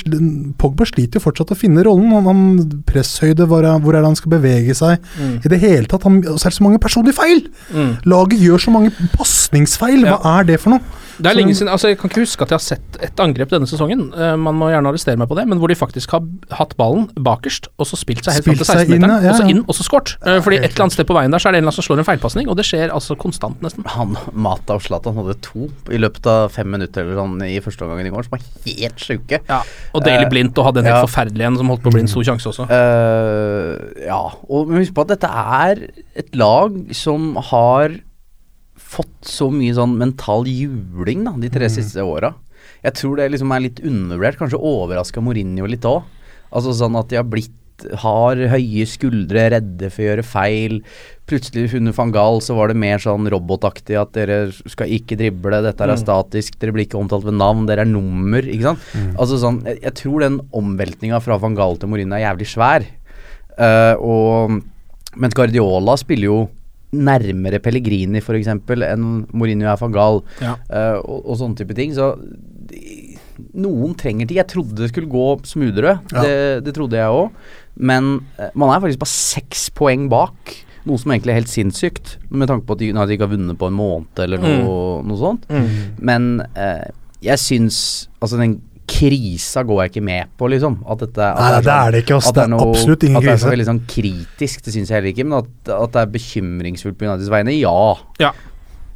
[0.60, 2.12] Pogba sliter jo fortsatt å finne rollen.
[2.12, 5.00] Han, han Presshøyde, hvor er, hvor er det han skal bevege seg?
[5.40, 6.04] I det hele tatt.
[6.04, 7.46] Han, så er det så mange personlige feil!
[7.72, 7.94] Mm.
[8.10, 10.04] Laget gjør så mange pasningsfeil.
[10.04, 10.98] Hva er det for noe?
[11.20, 13.52] Det er lenge siden, altså Jeg kan ikke huske at jeg har sett et angrep
[13.52, 16.24] denne sesongen, Uh, man må gjerne arrestere meg på det, men hvor de faktisk har
[16.58, 19.62] hatt ballen bakerst, og så spilt seg helt fram til 16-meteren, ja, og så inn,
[19.64, 20.16] og så skåret.
[20.24, 21.78] Eh, Fordi et eller annet sted på veien der så er det en eller annen
[21.78, 23.86] som slår en feilpasning, og det skjer altså konstant, nesten.
[23.94, 27.88] Han Mata og Zlatan hadde to i løpet av fem minutter eller sånn i første
[27.88, 29.42] omgang i går, som var helt sjuke.
[29.48, 29.62] Ja,
[29.94, 31.06] Og Daily uh, Blindt og hadde en helt ja.
[31.08, 32.68] forferdelig en som holdt på å bli en stor sjanse også.
[32.72, 35.88] Uh, ja, og husk på at dette er
[36.20, 38.00] et lag som har
[38.90, 42.34] fått så mye sånn mental juling da, de tre siste åra.
[42.84, 46.08] Jeg tror det liksom er litt undervurdert, kanskje overraska Mourinho litt òg.
[46.50, 47.54] Altså sånn at de har blitt
[48.04, 50.78] har høye skuldre, redde for å gjøre feil.
[51.30, 55.62] Plutselig under van Gaal så var det mer sånn robotaktig at dere skal ikke drible,
[55.66, 58.88] dette er er statisk, dere blir ikke omtalt ved navn, dere er nummer, ikke sant.
[59.16, 62.88] Altså sånn, jeg, jeg tror den omveltninga fra van Gaal til Mourinho er jævlig svær.
[63.60, 66.40] Uh, og mens Guardiola spiller jo
[66.96, 70.56] nærmere Pellegrini eksempel enn Mourinho er van Gaal, Ja.
[70.72, 71.94] uh, og, og sånne type ting.
[71.94, 72.16] Så
[73.56, 74.40] noen trenger tid.
[74.42, 76.24] Jeg trodde det skulle gå smoothere, Ja.
[76.24, 77.32] det, det trodde jeg òg.
[77.80, 80.56] Men eh, man er faktisk bare seks poeng bak.
[80.88, 83.58] Noe som egentlig er helt sinnssykt, med tanke på at de United ikke har vunnet
[83.60, 85.46] på en måned eller noe, noe sånt.
[86.00, 86.88] Men eh,
[87.22, 87.80] jeg syns
[88.24, 90.80] Altså, den krisa går jeg ikke med på, liksom.
[90.90, 92.32] At dette at Nei, sånn- det er det ikke, ass.
[92.34, 93.22] Det er absolutt ingen krise.
[93.22, 95.26] At det er så veldig sånn kritisk, det syns jeg heller ikke.
[95.30, 97.76] Men at, at det er bekymringsfullt på Uniteds vegne, ja.
[98.20, 98.32] Ja.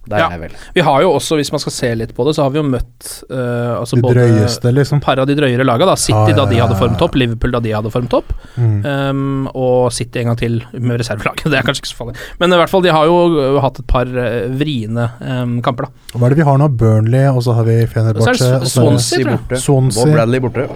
[0.03, 0.55] Det er jeg vel.
[0.75, 2.63] Vi har jo også, hvis man skal se litt på det, så har vi jo
[2.67, 4.99] møtt uh, altså De både drøyeste, liksom.
[5.03, 5.87] par av de drøyere laga.
[5.87, 6.79] da City Ja, ja, da de hadde ja.
[6.81, 8.33] formet opp, Liverpool da de hadde formet opp.
[8.57, 8.75] Mm.
[8.83, 11.47] Um, og City en gang til med reservelaget.
[11.53, 12.17] Det er kanskje ikke så farlig.
[12.41, 14.27] Men i hvert fall, de har jo uh, hatt et par uh,
[14.59, 16.17] vriene um, kamper, da.
[16.17, 16.69] Hva er det vi har nå?
[16.83, 18.35] Burnley, og så har vi er Fenerbahçe.
[18.35, 19.63] og så er det- Swansea, tror jeg.
[19.63, 20.03] Swansea.
[20.03, 20.67] Bob Bradley borte.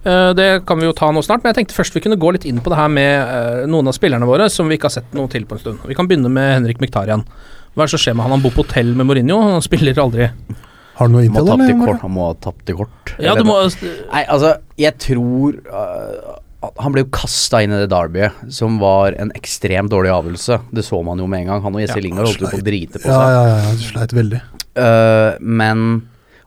[0.00, 2.32] Uh, det kan vi jo ta nå snart, men jeg tenkte først vi kunne gå
[2.32, 4.96] litt inn på det her med uh, noen av spillerne våre som vi ikke har
[4.96, 5.82] sett noe til på en stund.
[5.84, 7.26] Vi kan begynne med Henrik Miktarian.
[7.74, 8.34] Hva er det som skjer med han?
[8.36, 10.30] Han bor på hotell med Mourinho, han spiller aldri.
[11.00, 11.86] Har du noe Han må inntil, ha tapt i eller?
[11.86, 12.02] kort.
[12.04, 13.12] Han må ha tapt i kort.
[13.24, 13.56] Ja, du må.
[14.12, 16.34] Nei, altså, jeg tror uh,
[16.82, 20.58] Han ble jo kasta inn i det derbyet, som var en ekstremt dårlig avgjørelse.
[20.76, 21.62] Det så man jo med en gang.
[21.64, 23.16] Han og Jesse Ja, Lingard holdt jo på å drite på seg.
[23.16, 24.42] ja, ja, ja, du sleit veldig.
[24.76, 25.86] Uh, men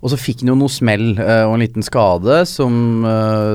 [0.03, 2.77] Og så fikk han jo noe smell uh, og en liten skade, som,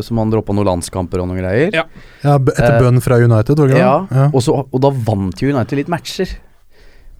[0.03, 1.71] som han droppa noen landskamper og noen greier.
[1.77, 1.85] Ja.
[2.25, 3.97] Ja, etter bønn fra United, var det ikke Ja.
[4.11, 4.27] Ja.
[4.33, 6.33] Og, så, og da vant jo United litt matcher.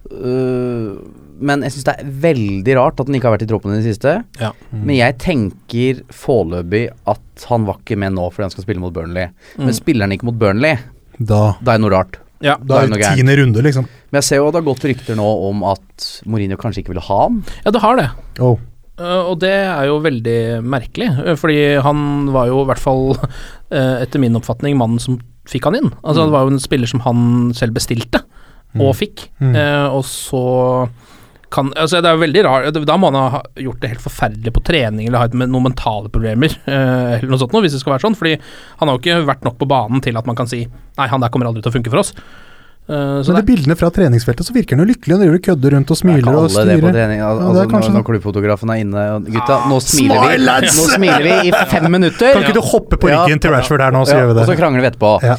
[0.09, 0.93] Øh,
[1.39, 3.79] men jeg syns det er veldig rart at han ikke har vært i troppen i
[3.79, 4.15] det siste.
[4.41, 4.53] Ja.
[4.73, 8.95] Men jeg tenker foreløpig at han var ikke med nå fordi han skal spille mot
[8.95, 9.31] Burnley.
[9.59, 10.81] Men spiller han ikke mot Burnley,
[11.19, 12.19] Da, da er det noe rart.
[12.39, 12.55] Ja.
[12.63, 13.87] da er det tiende runde, liksom.
[14.09, 17.03] Men jeg ser jo det har gått rykter nå om at Mourinho kanskje ikke ville
[17.03, 17.41] ha han.
[17.65, 18.09] ja, det har det.
[18.39, 18.55] Oh.
[18.99, 23.13] Uh, og det er jo veldig merkelig, eh, fordi han var jo i hvert fall,
[23.15, 25.91] uh, etter min oppfatning, mannen som fikk han inn.
[26.03, 27.21] Altså Det var jo en spiller som han
[27.55, 28.21] selv bestilte,
[28.77, 29.29] og fikk.
[29.41, 29.55] Mm.
[29.55, 30.43] Eh, og så
[31.49, 34.51] kan Altså Det er jo veldig rart Da må han ha gjort det helt forferdelig
[34.53, 37.95] på trening eller ha noen mentale problemer, eh, eller noe sånt noe, hvis det skal
[37.95, 38.17] være sånn.
[38.19, 41.07] Fordi han har jo ikke vært nok på banen til at man kan si Nei,
[41.09, 42.13] han der kommer aldri til å funke for oss.
[42.89, 45.13] Uh, så Men det, er bildene fra treningsfeltet, så virker han jo lykkelig.
[45.13, 46.95] Han driver og kødder rundt og Det er smiler og alle det på styrer.
[46.95, 47.19] trening.
[47.21, 50.23] Al Ja, det altså, er kanskje når, når klubbfotografen er inne og Gutta, nå smiler
[50.25, 50.39] vi.
[50.79, 52.33] Nå smiler vi i fem minutter.
[52.33, 53.19] Kan ikke du hoppe på Ja.
[53.29, 54.41] til Rashford her nå, så Ja, gjør vi det.
[54.41, 55.11] Og så krangler vi etterpå.
[55.21, 55.37] Ja.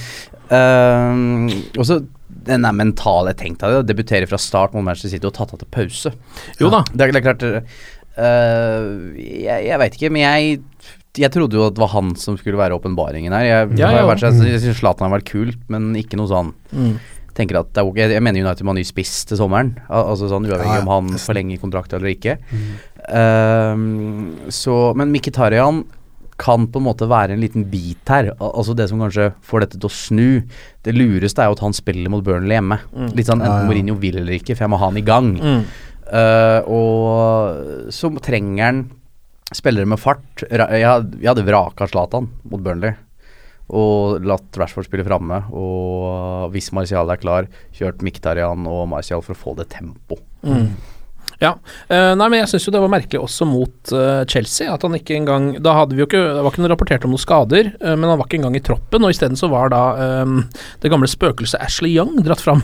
[0.51, 1.99] Uh, og så
[2.47, 5.53] den er mentale Tenk deg det, å debutere fra start mot Manchester City og tatt
[5.55, 6.13] av til pause.
[6.61, 6.83] jo da.
[6.93, 10.61] Det er, det er klart uh, Jeg, jeg veit ikke, men jeg
[11.19, 13.43] jeg trodde jo at det var han som skulle være åpenbaringen her.
[13.43, 14.07] Jeg, Ja, har ja.
[14.07, 16.93] vært, jeg syns Zlatan har vært kult, men ikke noe sånn Mm.
[17.35, 19.73] tenker at det er ok, Jeg mener United må ha ny spiss til sommeren.
[19.91, 20.87] Al altså sånn Uavhengig Ja, ja.
[20.87, 22.39] om han forlenger kontrakt eller ikke.
[23.11, 25.83] Ehm, så, men Mkhitaryan
[26.41, 28.33] kan på en måte være en liten bit her.
[28.39, 30.29] Al altså Det som kanskje får dette til å snu.
[30.87, 32.81] Det lureste er jo at han spiller mot Burnley hjemme.
[33.17, 33.69] Litt sånn Ja, enten ja.
[33.69, 35.35] Mourinho vil eller ikke, for jeg må ha han i gang.
[35.37, 35.61] Mm.
[36.11, 38.83] Uh, og så trenger han
[39.55, 40.45] spillere med fart.
[40.49, 42.97] Jeg, hadde vraka Zlatan mot Burnley.
[43.71, 45.45] Og latt Rashford spille framme.
[45.55, 50.19] Og hvis Martial er klar, kjørt Miktarian og Martial for å få det tempo.
[51.41, 51.55] Ja.
[51.89, 54.69] Eh, nei, men jeg syns jo det var merkelig også mot eh, Chelsea.
[54.69, 57.15] At han ikke engang Da hadde vi jo ikke Det var ikke noe rapportert om
[57.15, 59.07] noen skader, eh, men han var ikke engang i troppen.
[59.07, 59.85] Og isteden så var da
[60.21, 60.43] um,
[60.85, 62.61] det gamle spøkelset Ashley Young dratt fram.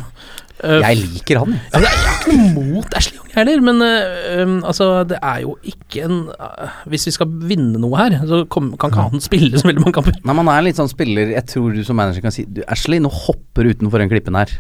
[0.65, 1.53] Eh, Jeg liker han.
[1.53, 1.83] jeg.
[1.85, 6.07] jeg er ikke noe mot Ashley Young heller, men um, altså, det er jo ikke
[6.07, 9.69] en uh, Hvis vi skal vinne noe her, så kom, kan ikke han spille så
[9.69, 10.17] veldig mange kamper.
[10.25, 13.03] Nei, man er litt sånn spiller Jeg tror du som manager kan si du, Ashley,
[13.05, 14.55] nå hopper du utenfor den klippen her.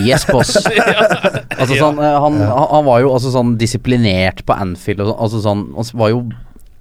[0.00, 0.56] Yes, boss.
[1.60, 2.40] altså sånn han, han,
[2.72, 5.20] han var jo altså sånn disiplinert på Anfield og sånn.
[5.26, 6.24] Altså sånn Han var jo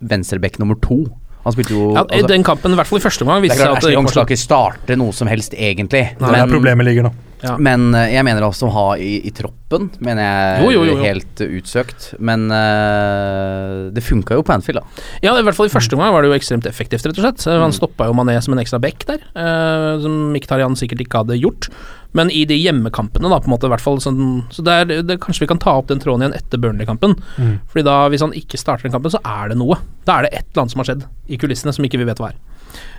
[0.06, 1.04] venstreback nummer to.
[1.46, 3.70] Han spilte jo Ja, altså, den kampen, i hvert fall i første omgang, viste seg
[3.70, 6.08] at Ashley Young skal ikke starte noe som helst, egentlig.
[6.18, 7.16] Det er problemet ligger nå.
[7.46, 7.56] Ja.
[7.62, 10.96] men eh, jeg mener også å ha i, i troppen, mener jeg Jo, jo, jo,
[10.96, 11.04] jo.
[11.04, 12.08] helt eh, utsøkt.
[12.18, 15.04] Men uh, det funka jo på Anfield, da.
[15.22, 17.46] Ja, i hvert fall i første omgang var det jo ekstremt effektivt, rett og slett.
[17.46, 17.68] Mm.
[17.68, 21.38] Han stoppa jo Mané som en ekstra back der, uh, som Mkhitaryan sikkert ikke hadde
[21.42, 21.70] gjort.
[22.16, 24.92] Men i de hjemmekampene, da, på en måte, i hvert fall sånn Så det er,
[25.04, 27.18] det, kanskje vi kan ta opp den tråden igjen etter Burnley-kampen.
[27.38, 27.54] Mm.
[27.72, 29.78] Fordi da, hvis han ikke starter den kampen, så er det noe.
[30.08, 32.22] Da er det et eller annet som har skjedd i kulissene som ikke vi vet
[32.24, 32.42] hva er.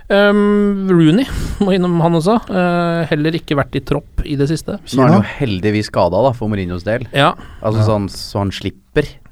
[0.07, 1.25] Um, Rooney
[1.59, 2.37] må innom han også.
[2.47, 4.77] Uh, heller ikke vært i tropp i det siste.
[4.95, 7.05] Nå er han jo heldigvis skada, da, for Mourinhos del.
[7.11, 7.33] Ja.
[7.59, 8.83] Altså sånn så han slipper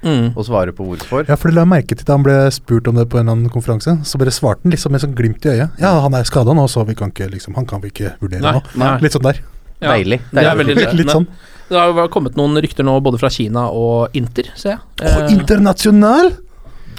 [0.06, 0.36] Mm.
[0.38, 1.24] å svare på hvorfor.
[1.26, 3.24] Ja, for det la jeg merke til da han ble spurt om det på en
[3.26, 3.95] eller annen konferanse.
[4.06, 5.80] Så bare svarte han liksom med sånn glimt i øyet.
[5.82, 8.43] Ja, han er skada nå, så vi kan ikke liksom Han kan vi ikke vurdere
[8.45, 8.62] Nei, nå.
[8.78, 8.91] nei.
[9.02, 9.41] Litt sånn der.
[9.81, 9.91] Ja.
[9.93, 10.21] Deilig.
[10.31, 11.27] Det er veldig Litt, litt sånn.
[11.69, 14.79] Det har jo kommet noen rykter nå både fra Kina og Inter, ser jeg.
[15.01, 16.35] Å, Eh, internasjonal!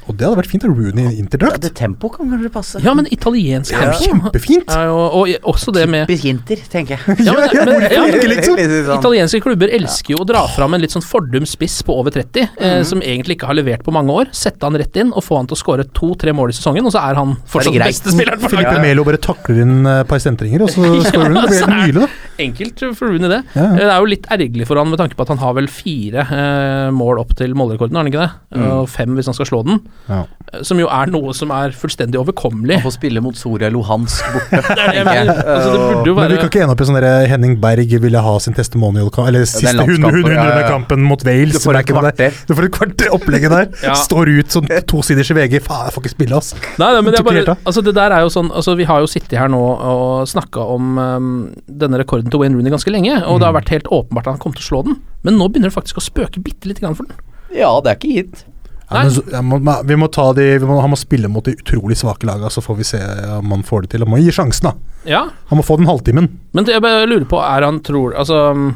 [0.07, 0.63] Og det hadde vært fint.
[0.63, 1.61] Rooney i Ja, interdrakt.
[1.65, 2.79] det tempo kan kanskje passe.
[2.85, 4.69] ja, men italiensk er tempo kjempefint.
[4.71, 7.25] Ja, og, Og også det med Typisk Inter, tenker jeg.
[7.27, 8.55] ja, men, men, ja, liksom?
[8.55, 9.01] sånn.
[9.01, 12.47] Italienske klubber elsker jo å dra fram en litt sånn fordum spiss på over 30,
[12.61, 14.31] eh, som egentlig ikke har levert på mange år.
[14.31, 16.93] Sette han rett inn og få han til å skåre to-tre mål i sesongen, og
[16.95, 18.87] så er han fortsatt beste spilleren på Filipe laget.
[18.87, 21.41] Melo bare takler inn eh, et par sentringer, og så skårer hun.
[21.43, 22.26] Det blir helt nydelig, da.
[22.43, 23.43] Enkelt for Rooney, det.
[23.57, 23.65] Ja.
[23.73, 25.69] Eh, Det er jo litt ergerlig for han med tanke på at han har vel
[25.73, 28.63] fire eh, mål opp til målrekorden, har han ikke det?
[28.67, 29.81] Og fem hvis han skal slå den.
[30.09, 30.25] Ja.
[30.53, 32.79] Eh, Som jo er noe som er fullstendig overkommelig.
[32.81, 34.63] Han får spille mot Soria Luhansk borte.
[34.77, 35.29] Det det jeg.
[35.29, 37.93] Altså, det burde jo Men vi kan ikke ende opp i sånn derre Henning Berg
[38.03, 40.69] ville ha sin testimonial Eller siste landskampen, 100 ja, ja, ja.
[40.71, 41.57] kampen mot Wales.
[41.57, 42.39] Du får er et kvarter.
[42.49, 43.69] Du får et kvarter opplegget der.
[43.87, 43.93] Ja.
[43.99, 45.61] Står ut sånn tosiders i VG.
[45.63, 46.49] Faen, jeg får ikke spille, ass.
[46.81, 49.03] Nei, nei, men det, er bare, altså det der er jo sånn altså Vi har
[49.05, 51.29] jo sittet her nå og snakka om um,
[51.69, 54.43] denne rekorden til Wayne Rooney ganske lenge, og det har vært helt åpenbart at han
[54.43, 56.97] kom til å slå den, men nå begynner det faktisk å spøke bitte lite grann
[56.99, 57.19] for den.
[57.55, 58.45] Ja, det er ikke gitt.
[58.87, 59.03] Ja,
[59.43, 62.27] men må, vi må ta de, vi må, han må spille mot de utrolig svake
[62.29, 63.01] laga, så får vi se
[63.35, 64.05] om han får det til.
[64.07, 65.01] Han må gi sjansen, da.
[65.07, 66.29] Ja, Han må få den halvtimen.
[66.55, 68.73] men det jeg bare lurer på, er han tror Altså um,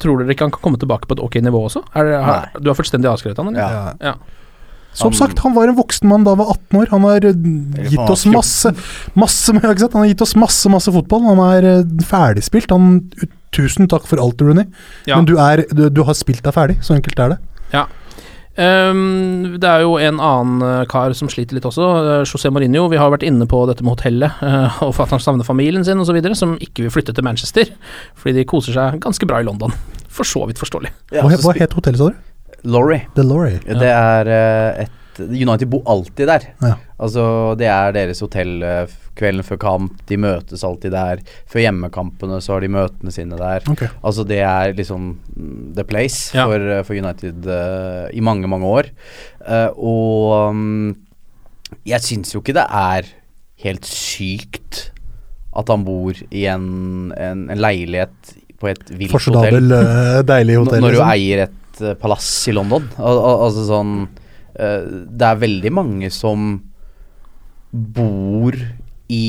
[0.00, 1.84] Tror dere ikke han kan komme tilbake på et ok nivå også?
[1.96, 3.60] Er det, har, du har fullstendig avskrevet han, eller?
[4.00, 4.12] Ja.
[4.12, 4.41] ja.
[4.92, 6.88] Som Han- sagt, han var en voksen mann da han var 18 år.
[6.90, 8.74] Han har eh, gitt oss masse
[9.14, 9.52] masse?
[9.52, 9.62] Han
[10.02, 11.24] har gitt oss masse masse fotball.
[11.30, 12.70] Han er eh, ferdigspilt.
[12.70, 13.10] Han,
[13.52, 14.66] tusen takk for alt, Rooney.
[15.08, 15.16] Ja.
[15.16, 16.78] Men du, er, du, du har spilt deg ferdig.
[16.84, 17.40] Så enkelt er det.
[17.72, 17.86] Ja.
[18.52, 21.86] Um, det er jo en annen eh, kar som sliter litt også,
[22.28, 22.84] José Mourinho.
[22.92, 26.00] Vi har vært inne på dette med hotellet, uh, og at han savner familien sin
[26.02, 27.70] osv., som ikke vil flytte til Manchester.
[28.20, 29.72] Fordi de koser seg ganske bra i London.
[30.12, 30.92] For så vidt forståelig.
[31.16, 32.20] Ja, Hva, så hva het hotellet, sa du?
[32.64, 33.06] Laurie.
[33.16, 33.56] The Lorry.
[33.66, 34.98] Det er eh, et
[35.28, 36.44] United bor alltid der.
[36.62, 36.74] Ja.
[37.02, 37.22] Altså,
[37.60, 39.98] det er deres hotell eh, kvelden før kamp.
[40.08, 41.20] De møtes alltid der.
[41.50, 43.66] Før hjemmekampene så har de møtene sine der.
[43.74, 43.90] Okay.
[44.02, 46.46] Altså, det er liksom mm, the place Ja.
[46.48, 48.88] for, eh, for United uh, i mange, mange år.
[49.42, 50.94] Uh, og um,
[51.88, 53.10] jeg syns jo ikke det er
[53.66, 54.88] helt sykt
[55.52, 59.34] at han bor i en, en, en leilighet på et vilt hotell.
[59.34, 60.80] Forsodabel, eh, deilig N- hotell.
[60.86, 61.12] Når du liksom.
[61.12, 62.88] eier et eh, palass i London.
[62.98, 63.94] Al al altså sånn
[64.58, 66.54] eh, Det er veldig mange som
[67.72, 68.56] bor
[69.12, 69.26] i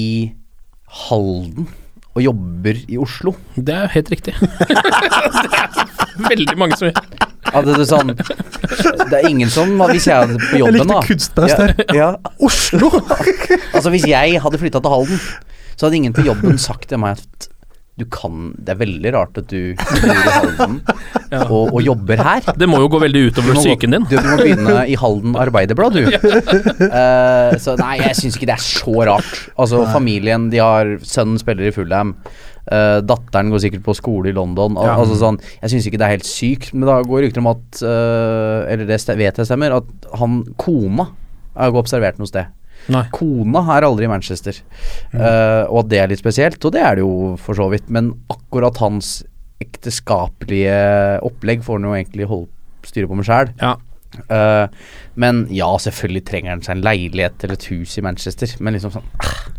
[1.08, 1.70] Halden
[2.14, 3.34] og jobber i Oslo.
[3.56, 4.34] Det er jo helt riktig.
[4.42, 7.00] det er veldig mange som gjør
[7.54, 8.14] det, er sånn,
[9.12, 11.74] det er ingen som Hvis jeg hadde på Jeg jobben, likte da der.
[11.94, 12.90] ja, ja, Oslo!
[13.76, 15.20] Altså Hvis jeg hadde flytta til Halden,
[15.76, 17.50] så hadde ingen på jobben sagt til meg at
[17.94, 20.80] du kan Det er veldig rart at du bor i Halden
[21.54, 22.48] og, og jobber her.
[22.58, 24.08] Det må jo gå veldig utover psyken din.
[24.10, 26.10] Du, du må begynne i Halden Arbeiderblad, du.
[26.84, 29.30] Uh, så nei, jeg syns ikke det er så rart.
[29.60, 32.14] Altså, familien, de har Sønnen spiller i Fulham.
[32.64, 34.78] Uh, datteren går sikkert på skole i London.
[34.80, 34.98] Al Ja.
[35.02, 37.82] Altså sånn Jeg syns ikke det er helt sykt, men da går rykter om at
[37.84, 41.10] uh, Eller det vet jeg stemmer, at han kona
[41.54, 42.50] er jo observert noe sted.
[42.92, 43.06] Nei.
[43.16, 44.58] Kona er aldri i Manchester,
[45.14, 47.86] Eh, og at det er litt spesielt, og det er det jo for så vidt,
[47.94, 49.22] men akkurat hans
[49.64, 50.76] ekteskapelige
[51.24, 53.52] opplegg får han jo egentlig holde styre på med sjæl.
[53.62, 53.76] Ja.
[54.30, 54.70] Uh,
[55.18, 58.92] men ja, selvfølgelig trenger han seg en leilighet eller et hus i Manchester, men liksom
[58.94, 59.08] sånn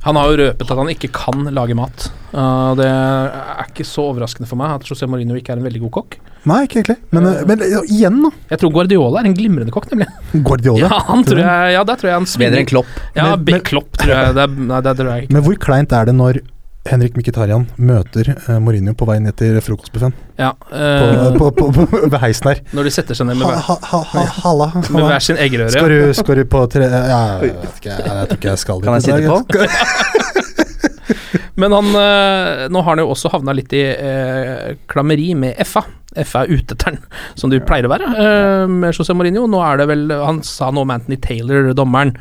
[0.05, 2.07] Han har jo røpet at han ikke kan lage mat.
[2.31, 5.83] Uh, det er ikke så overraskende for meg at José Mourinho ikke er en veldig
[5.89, 6.19] god kokk.
[6.45, 6.99] Nei, ikke egentlig.
[7.17, 8.31] Men, uh, men ja, igjen, da.
[8.53, 10.09] Jeg tror Guardiola er en glimrende kokk, nemlig.
[10.45, 10.89] Guardiola.
[10.91, 12.51] Ja, han tror jeg, ja, der tror jeg han svinger.
[12.53, 12.91] Bedre enn Klopp.
[13.17, 15.33] Ja, Men- men- Klopp tror jeg det Nei, det tror jeg ikke.
[15.39, 16.41] Men hvor kleint er det når
[16.85, 21.71] Henrik Mkhitaryan møter uh, Mourinho på vei ned til frokostbuffeen Ja, på, eh, på, på,
[21.73, 22.61] på, ved heisen her?
[22.77, 24.67] når de setter seg ned med, Ha, ha, ha, ha, halla.
[24.93, 25.73] med hver sin eggerøre.
[25.73, 26.91] Skal du, skal du på tre...
[26.93, 28.85] Ja, jeg vet ikke, jeg, jeg tror ikke jeg skal dit.
[28.85, 30.45] Kan jeg sitte jeg.
[31.61, 35.85] Men han eh, Nå har han jo også havna litt i eh, klammeri med FA.
[36.22, 36.98] FA er uteteren,
[37.35, 39.46] som du pleier å være uh, med José Mourinho.
[39.50, 42.14] Nå er det vel Han sa noe om Anthony Taylor, dommeren.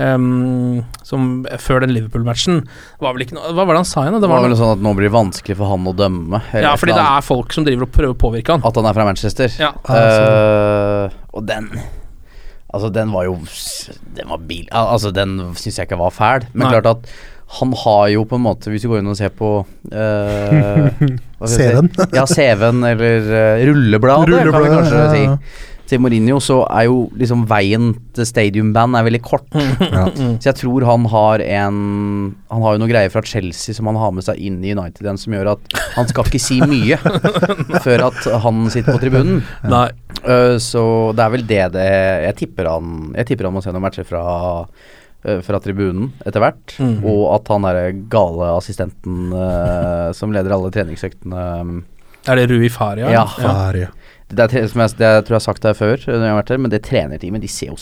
[0.00, 2.60] Um, som før den Liverpool-matchen
[3.02, 4.14] var vel ikke noe Hva var det han sa igjen?
[4.14, 5.94] Det Det var var vel noe, sånn at nå blir det vanskelig for han å
[5.98, 6.40] dømme.
[6.54, 8.62] ja, fordi det er folk som driver og prøver å påvirke han.
[8.70, 9.56] At han er fra Manchester.
[9.58, 9.72] Ja.
[9.90, 11.72] uh, og den
[12.70, 13.34] Altså, den var jo
[14.14, 14.68] Den var bil...
[14.70, 16.46] Altså, den syns jeg ikke var fæl.
[16.52, 16.74] Men Nei.
[16.76, 17.08] klart at
[17.50, 19.48] han har jo på en måte Hvis du går inn og ser på
[19.90, 21.02] eh,
[21.42, 21.90] CV-en.
[21.96, 22.06] si?
[22.14, 25.68] Ja, CV-en, eller uh, rullebladet, kan vi kanskje ja, si.
[25.90, 29.48] Til Mourinho så er jo liksom veien til stadiumband er veldig kort.
[29.90, 30.04] Ja.
[30.38, 31.78] Så jeg tror han har en
[32.52, 35.02] Han har jo noen greier fra Chelsea som han har med seg inn i United
[35.02, 36.98] igjen, som gjør at han skal ikke si mye
[37.86, 39.42] før at han sitter på tribunen.
[39.66, 39.88] Nei.
[40.22, 40.84] Uh, så
[41.16, 41.90] det er vel det det
[42.26, 44.22] Jeg tipper han Jeg tipper han må se noen matcher fra
[45.44, 46.76] fra tribunen etter hvert.
[46.80, 47.00] Mhm.
[47.08, 51.82] Og at han derre gale assistenten uh, som leder alle treningsøktene um,
[52.28, 53.10] Er det Rui Faria?
[53.12, 53.26] Ja.
[53.28, 53.90] Faria.
[54.28, 56.40] det, er, som jeg, det jeg tror jeg har sagt det før, når jeg har
[56.40, 57.78] vært der, men det trenerteamet de ser jo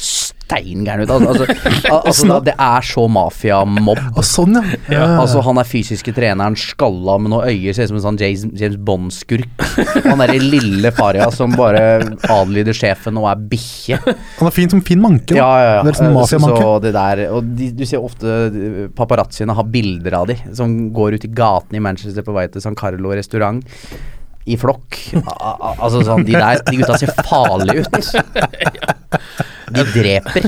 [0.48, 1.10] steingærne ut.
[1.12, 4.00] Altså, altså, al- altså, det er så mafiamobb.
[4.16, 4.94] Å, sånn, ja.
[4.96, 5.06] ja.
[5.20, 8.46] Altså Han er fysiske treneren, skalla med noen øyer, ser ut som en sånn James,
[8.58, 9.66] James Bond-skurk.
[10.08, 11.84] Han derre lille Faria som bare
[12.32, 14.00] adlyder sjefen og er bikkje.
[14.38, 15.34] Han er fin som Finn Manke.
[15.34, 15.40] da.
[15.42, 15.82] Ja, ja, ja.
[15.86, 16.46] Det er sånn.
[16.58, 20.72] Så det der Og de, du ser ofte eh, paparazziene har bilder av de som
[20.96, 23.60] går ut i gatene i Manchester på vei til San Carlo restaurant.
[24.48, 24.96] I flokk.
[25.28, 28.08] Altså sånn, De der De gutta ser farlige ut.
[29.74, 30.44] De dreper.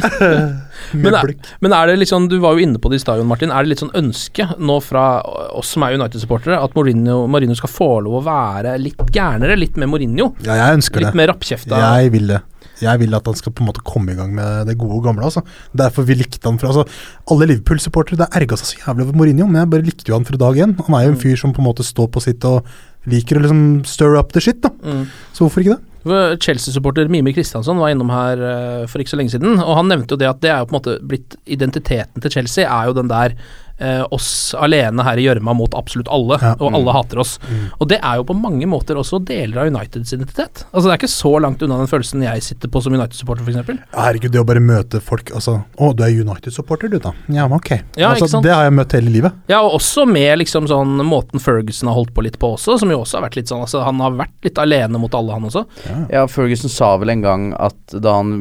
[0.96, 1.30] Men er,
[1.62, 3.52] men er det litt sånn, du var jo inne på det i stadion, Martin.
[3.54, 5.20] Er det litt sånn ønske nå fra
[5.54, 9.59] oss som er United-supportere, at Mourinho, Mourinho skal få lov å være litt gærnere?
[9.61, 10.33] Litt mer Mourinho?
[10.42, 11.20] Ja, jeg ønsker Litt det.
[11.20, 11.78] mer rappkjefta?
[12.00, 12.40] Jeg vil det.
[12.80, 15.04] Jeg vil at han skal på en måte komme i gang med det gode og
[15.04, 15.28] gamle.
[15.28, 15.44] Altså.
[15.76, 16.87] Derfor vi likte han fra altså,
[17.30, 20.26] Alle Liverpool-supportere det erga seg så jævlig over Mourinho, men jeg bare likte jo han
[20.28, 20.74] fra dag én.
[20.88, 22.64] Han er jo en fyr som på en måte står på sitt og
[23.11, 24.72] liker å liksom stir up the shit, da.
[24.80, 25.04] Mm.
[25.37, 25.89] Så hvorfor ikke det?
[26.04, 30.16] Chelsea-supporter Mime Kristiansson var innom her eh, for ikke så lenge siden, og han nevnte
[30.16, 32.96] jo det at det er jo på en måte blitt Identiteten til Chelsea er jo
[32.96, 33.36] den der
[33.81, 36.53] eh, oss alene her i gjørma mot absolutt alle, Ja.
[36.61, 37.38] og alle hater oss.
[37.79, 40.64] Og det er jo på mange måter også deler av Uniteds identitet.
[40.73, 43.81] Altså Det er ikke så langt unna den følelsen jeg sitter på som United-supporter, f.eks.
[43.97, 47.12] Herregud, det å bare møte folk altså, Å, du er United-supporter, du, da.
[47.29, 47.71] Ja, men ok.
[47.97, 48.45] Ja, altså, ikke sant?
[48.47, 49.33] Det har jeg møtt hele livet.
[49.51, 52.90] Ja, og også med liksom sånn måten Ferguson har holdt på litt på også, som
[52.93, 55.49] jo også har vært litt sånn Altså Han har vært litt alene mot alle, han
[55.49, 55.64] også.
[56.12, 58.35] Ja, Ferguson sa vel en gang at da han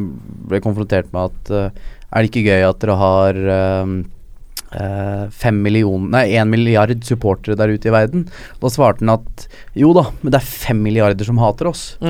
[0.50, 3.92] ble konfrontert med at uh, Er det ikke gøy at dere har eh,
[4.70, 8.28] fem millioner Nei, én milliard supportere der ute i verden?
[8.62, 11.88] Da svarte han at jo da, men det er fem milliarder som hater oss.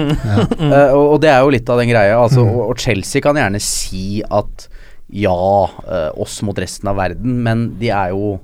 [0.59, 2.17] Eh, og, og det er jo litt av den greia.
[2.19, 4.67] Altså, og, og Chelsea kan gjerne si at
[5.09, 8.35] ja, uh, oss mot resten av verden, men de er jo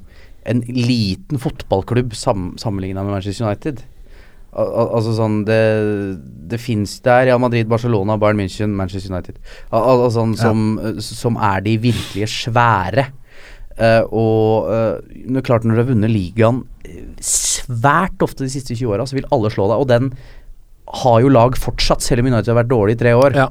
[0.50, 3.84] en liten fotballklubb sam sammenligna med Manchester United.
[4.56, 5.62] Al al altså sånn Det,
[6.52, 9.40] det fins der Real Madrid, Barcelona, Bayern München, Manchester United.
[9.72, 10.94] Al al altså, sånn, som, ja.
[11.04, 13.10] som er de virkelige svære.
[13.76, 18.54] Eh, og eh, det er klart når du har vunnet ligaen eh, svært ofte de
[18.54, 19.84] siste 20 åra, så vil alle slå deg.
[19.84, 20.12] Og den
[20.96, 23.36] har jo lag fortsatt, selv om United har vært dårlig i tre år.
[23.36, 23.48] Ja.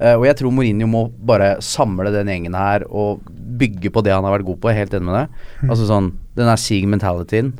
[0.00, 3.20] Uh, og jeg tror Mourinho må bare samle den gjengen her og
[3.60, 4.70] bygge på det han har vært god på.
[4.70, 5.42] Jeg er helt enig med deg.
[5.68, 7.52] Altså sånn Den er Sieg mentalityen.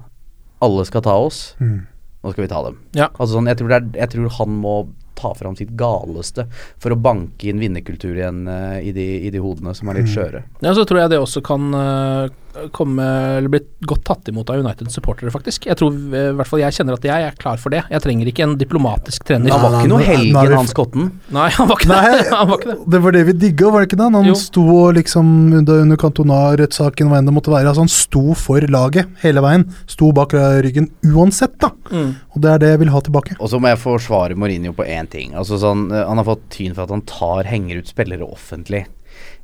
[0.64, 1.42] Alle skal ta oss.
[1.60, 2.80] Nå skal vi ta dem.
[2.96, 3.10] Ja.
[3.12, 4.74] Altså sånn, jeg, tror det er, jeg tror han må
[5.18, 6.46] ta fram sitt galeste
[6.78, 10.12] for å banke inn vinnerkultur igjen eh, i, de, i de hodene som er litt
[10.12, 10.44] skjøre.
[10.64, 12.30] Ja, så tror jeg det også kan eh,
[12.74, 13.04] komme
[13.38, 15.66] Eller blitt godt tatt imot av United-supportere, faktisk.
[15.68, 17.82] Jeg tror eh, i hvert fall jeg kjenner at jeg er klar for det.
[17.92, 19.52] Jeg trenger ikke en diplomatisk trener.
[19.54, 21.10] Han var ikke noe helgen, han skotten.
[21.34, 22.16] Nei, han var ikke det.
[22.38, 22.78] Han var ikke det.
[22.94, 24.08] Det var det vi digga, var det ikke det?
[24.14, 24.34] Han Jo.
[24.38, 24.64] sto
[24.96, 25.30] liksom
[25.60, 27.70] under, under Cantona-rettssaken, hva enn det måtte være.
[27.70, 29.64] Altså, han sto for laget hele veien.
[29.90, 30.34] Sto bak
[30.64, 31.72] ryggen uansett, da.
[31.92, 32.12] Mm.
[32.34, 33.36] Og det er det jeg vil ha tilbake.
[33.38, 35.34] Og så må jeg forsvare Mourinho på én ting.
[35.38, 38.84] Altså sånn, eh, Han har fått tyn for at han tar, henger ut spillere offentlig.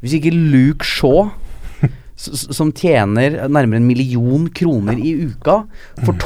[0.04, 1.30] Hvis ikke Luke Shaw,
[2.16, 5.64] som tjener nærmere en million kroner i uka,
[6.05, 6.18] for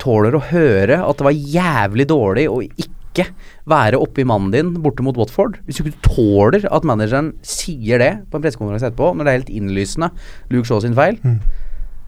[0.00, 3.28] tåler å høre at det var jævlig dårlig å ikke
[3.68, 8.12] være oppi mannen din borte mot Watford Hvis du ikke tåler at manageren sier det
[8.30, 10.12] på en pressekonferanse etterpå, når det er helt innlysende
[10.52, 11.18] Luke Shaw sin feil,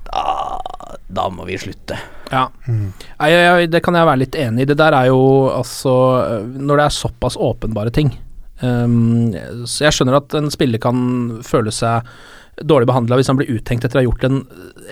[0.06, 0.24] da,
[1.10, 1.98] da må vi slutte.
[2.30, 2.46] Ja.
[2.66, 2.88] mm.
[3.18, 4.70] jeg, jeg, det kan jeg være litt enig i.
[4.70, 5.92] Det der er jo altså
[6.46, 8.12] Når det er såpass åpenbare ting
[8.62, 9.32] Ehm,
[9.64, 12.06] Så jeg skjønner at en spiller kan føle seg
[12.60, 14.40] dårlig behandla hvis han blir uttenkt etter å ha gjort en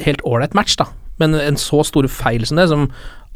[0.05, 0.89] helt ålreit match, da.
[1.19, 2.87] Men en så stor feil som det, som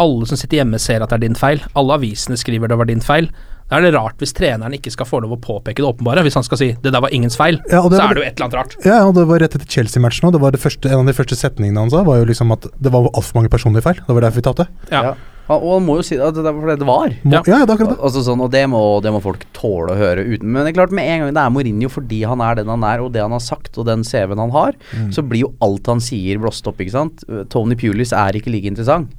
[0.00, 2.88] alle som sitter hjemme ser at det er din feil, alle avisene skriver det var
[2.88, 3.28] din feil,
[3.68, 6.24] da er det rart hvis treneren ikke skal få lov å påpeke det åpenbare.
[6.26, 8.28] Hvis han skal si 'det der var ingens feil', Ja, var, så er det jo
[8.28, 8.76] et eller annet rart.
[8.84, 10.32] Ja, og det var rett etter Chelsea-matchen òg.
[10.32, 12.62] Det var det første, En av de første setningene han sa, var jo liksom at
[12.80, 13.96] det var altfor mange personlige feil.
[13.96, 14.68] Det var derfor vi tapte.
[14.90, 15.14] Ja.
[15.50, 17.09] Og han må jo si at det er fordi det var.
[17.24, 17.40] Må- Ja.
[17.46, 17.98] Ja, det er akkurat det.
[17.98, 20.46] Al- Altså sånn, og det må, det må folk tåle å høre uten.
[20.52, 22.85] Men det er klart med en gang det er Mourinho fordi han er den han
[22.85, 24.72] er, og det han har sagt, og den CV-en han har,
[25.11, 27.24] så blir jo alt han sier blåst opp, ikke sant.
[27.28, 29.11] Uh, Tony Pulis er ikke like interessant.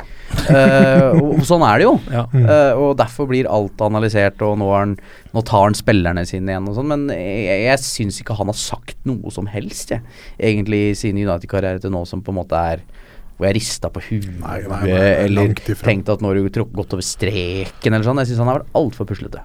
[0.50, 2.00] uh, og, og sånn er det jo.
[2.14, 2.26] Ja.
[2.34, 4.96] Eh, og derfor blir alt analysert, og nå, er han,
[5.36, 6.88] nå tar han spillerne sine igjen og sånn.
[6.90, 10.02] Men jeg, jeg syns ikke han har sagt noe som helst, jeg.
[10.40, 12.82] Egentlig i sin United-karriere til nå som på en måte er
[13.38, 14.44] hvor jeg rista på huet,
[15.26, 18.22] eller tenkte at nå har du gått over streken, eller sånn.
[18.22, 19.42] Jeg syns han har vært altfor puslete.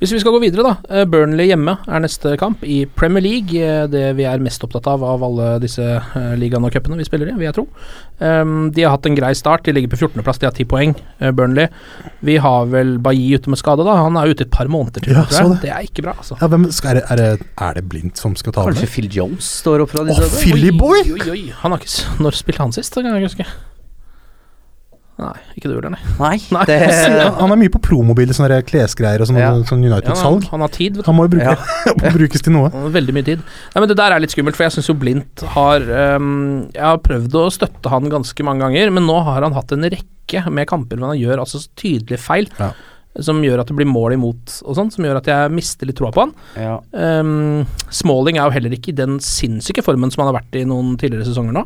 [0.00, 0.74] Hvis vi skal gå videre, da.
[0.90, 3.54] eh, Burnley hjemme er neste kamp i Premier League.
[3.60, 7.04] eh, Det vi er mest opptatt av av alle disse eh, ligaene og cupene vi
[7.08, 7.66] spiller i, vil jeg tro.
[8.20, 9.64] Um, de har hatt en grei start.
[9.64, 10.94] De ligger på 14.-plass, de har 10 poeng,
[11.32, 11.68] Burnley.
[12.20, 13.94] Vi har vel Bailly ute med skade, da.
[14.04, 15.62] Han er ute et par måneder til, Ja, så det.
[15.62, 16.36] Det er ikke bra, altså.
[16.40, 18.76] Ja, hvem skal, er, det, er, det, er det Blindt som skal ta over?
[18.76, 20.28] Kanskje Phil Jones står opp fra de Å.
[20.42, 21.00] Philly boy!
[21.06, 21.42] Oi, oi, oi.
[21.62, 22.92] Han har ikke Når spilte han sist?
[22.94, 23.48] Det kan jeg ikke huske.
[25.20, 26.00] Nei, ikke du heller, nei.
[26.18, 26.64] Nei, Nei.
[26.70, 26.76] det
[27.42, 29.50] Han er mye på promobil, sånne klesgreier og sånn, Ja.
[29.68, 30.46] sånn United-salg.
[30.52, 31.08] han har tid, vet du.
[31.10, 32.12] Han må jo bruke, ja.
[32.18, 32.70] brukes til noe.
[32.94, 33.42] Veldig mye tid.
[33.74, 35.84] Nei, men Det der er litt skummelt, for jeg syns jo Blindt har
[36.16, 36.30] um,
[36.72, 39.84] Jeg har prøvd å støtte han ganske mange ganger, men nå har han hatt en
[39.92, 42.48] rekke med kamper hvor han gjør altså så tydelige feil.
[42.60, 42.70] Ja.
[43.26, 45.98] Som gjør at det blir mål imot og sånn, som gjør at jeg mister litt
[45.98, 46.34] troa på han.
[46.56, 46.76] ja.
[46.94, 50.62] Um, Smalling er jo heller ikke i den sinnssyke formen som han har vært i
[50.70, 51.64] noen tidligere sesonger nå.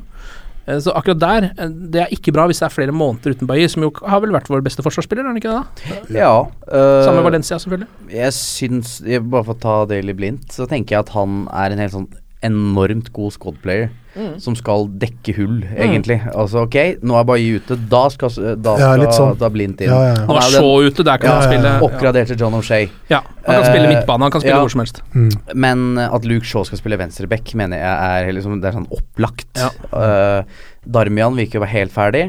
[0.67, 3.47] Eh, Så akkurat der, eh, det er ikke bra hvis det er flere måneder uten
[3.51, 6.19] Bailly, som jo har vel vært vår beste forsvarsspiller, er han ikke det da?
[6.19, 7.89] ja øh, Sammen med Valencia, selvfølgelig.
[8.15, 8.99] Jeg syns
[9.31, 12.09] Bare for å ta Daily Blindt, så tenker jeg at han er en helt sånn
[12.45, 13.91] enormt god squad-player.
[14.15, 14.37] Mm.
[14.39, 16.21] Som skal dekke hull, egentlig.
[16.39, 18.31] Altså ok, nå er Bailly ute, da skal,
[18.63, 19.33] da Ja, skal litt sånn.
[19.41, 19.91] da Blindt inn.
[19.91, 20.21] Ja, ja, ja.
[20.29, 21.49] Han var er jo så ute, der kan Ja, han ja, ja.
[21.51, 21.73] spille.
[21.89, 22.87] Oppgradert til John O'Shay.
[23.11, 24.61] Ja, han kan spille Eh, midtbane, han kan spille ja.
[24.63, 25.03] hvor som helst.
[25.19, 25.33] Mm.
[25.65, 29.51] Men at Luke Shaw skal spille venstreback, mener jeg er liksom, det er sånn opplagt.
[29.59, 29.73] Ja.
[29.91, 30.45] Eh,
[30.87, 32.25] Darmian virker å være helt ferdig.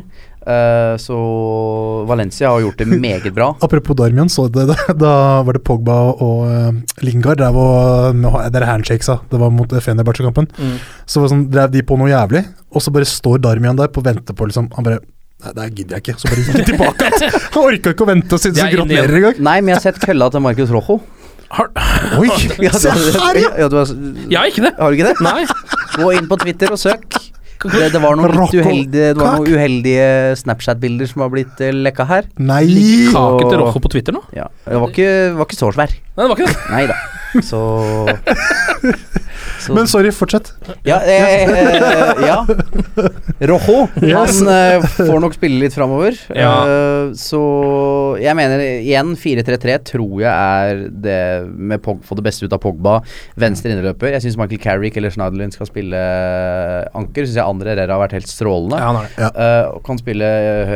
[0.45, 1.15] Eh, så
[2.05, 3.55] Valencia har gjort det meget bra.
[3.65, 5.13] Apropos Darmian, så det, da, da
[5.45, 9.17] var det Pogba og uh, Lingard drev og er handshakes, da.
[9.31, 10.49] det var mot Fenerbahçe-kampen.
[10.59, 10.77] Mm.
[11.09, 14.03] Så var sånn, drev de på noe jævlig, og så bare står Darmian der på
[14.05, 15.01] vente på liksom Han bare
[15.45, 16.13] Nei, det gidder jeg ikke.
[16.17, 17.33] Så bare gikk han tilbake igjen.
[17.53, 19.41] Han orka ikke å vente og si er gratulerer engang.
[19.43, 20.95] Nei, men jeg har sett kølla til Marcus Rojo.
[21.55, 21.69] Har,
[22.21, 23.51] Oi, se her, ja!
[23.59, 24.73] ja, du har, jeg har ikke det.
[24.79, 25.27] har du ikke det?
[25.27, 25.43] Nei.
[25.99, 27.19] Gå inn på Twitter og søk.
[27.65, 30.07] Det, det var noen litt uheldige, det var noen uheldige
[30.41, 32.29] Snapchat-bilder som har blitt uh, lekka her.
[32.37, 32.65] Nei!
[33.13, 34.21] Kake til Rojo på Twitter nå?
[34.37, 35.95] Ja, Det var ikke, var ikke så svær.
[35.95, 36.65] Nei, det var ikke det.
[36.73, 36.99] Nei da.
[37.43, 37.59] Så,
[39.59, 40.51] så Men sorry, fortsett.
[40.87, 42.37] Ja, eh, eh, ja.
[43.49, 44.39] Rojo, Yes.
[44.41, 46.15] han eh, får nok spille litt framover.
[46.35, 46.51] Ja.
[46.67, 47.39] Eh, så
[48.21, 51.19] jeg mener igjen 4-3-3 tror jeg er det
[51.51, 52.97] med Pog, få det beste ut av Pogba.
[53.39, 54.13] Venstre inneløper.
[54.15, 55.99] Jeg syns Michael Carrick eller Schneiderlin skal spille
[56.95, 57.25] anker.
[57.25, 58.79] Syns jeg Andre Herrera har vært helt strålende.
[58.79, 59.31] Ja, han er det.
[59.45, 60.29] Eh, kan spille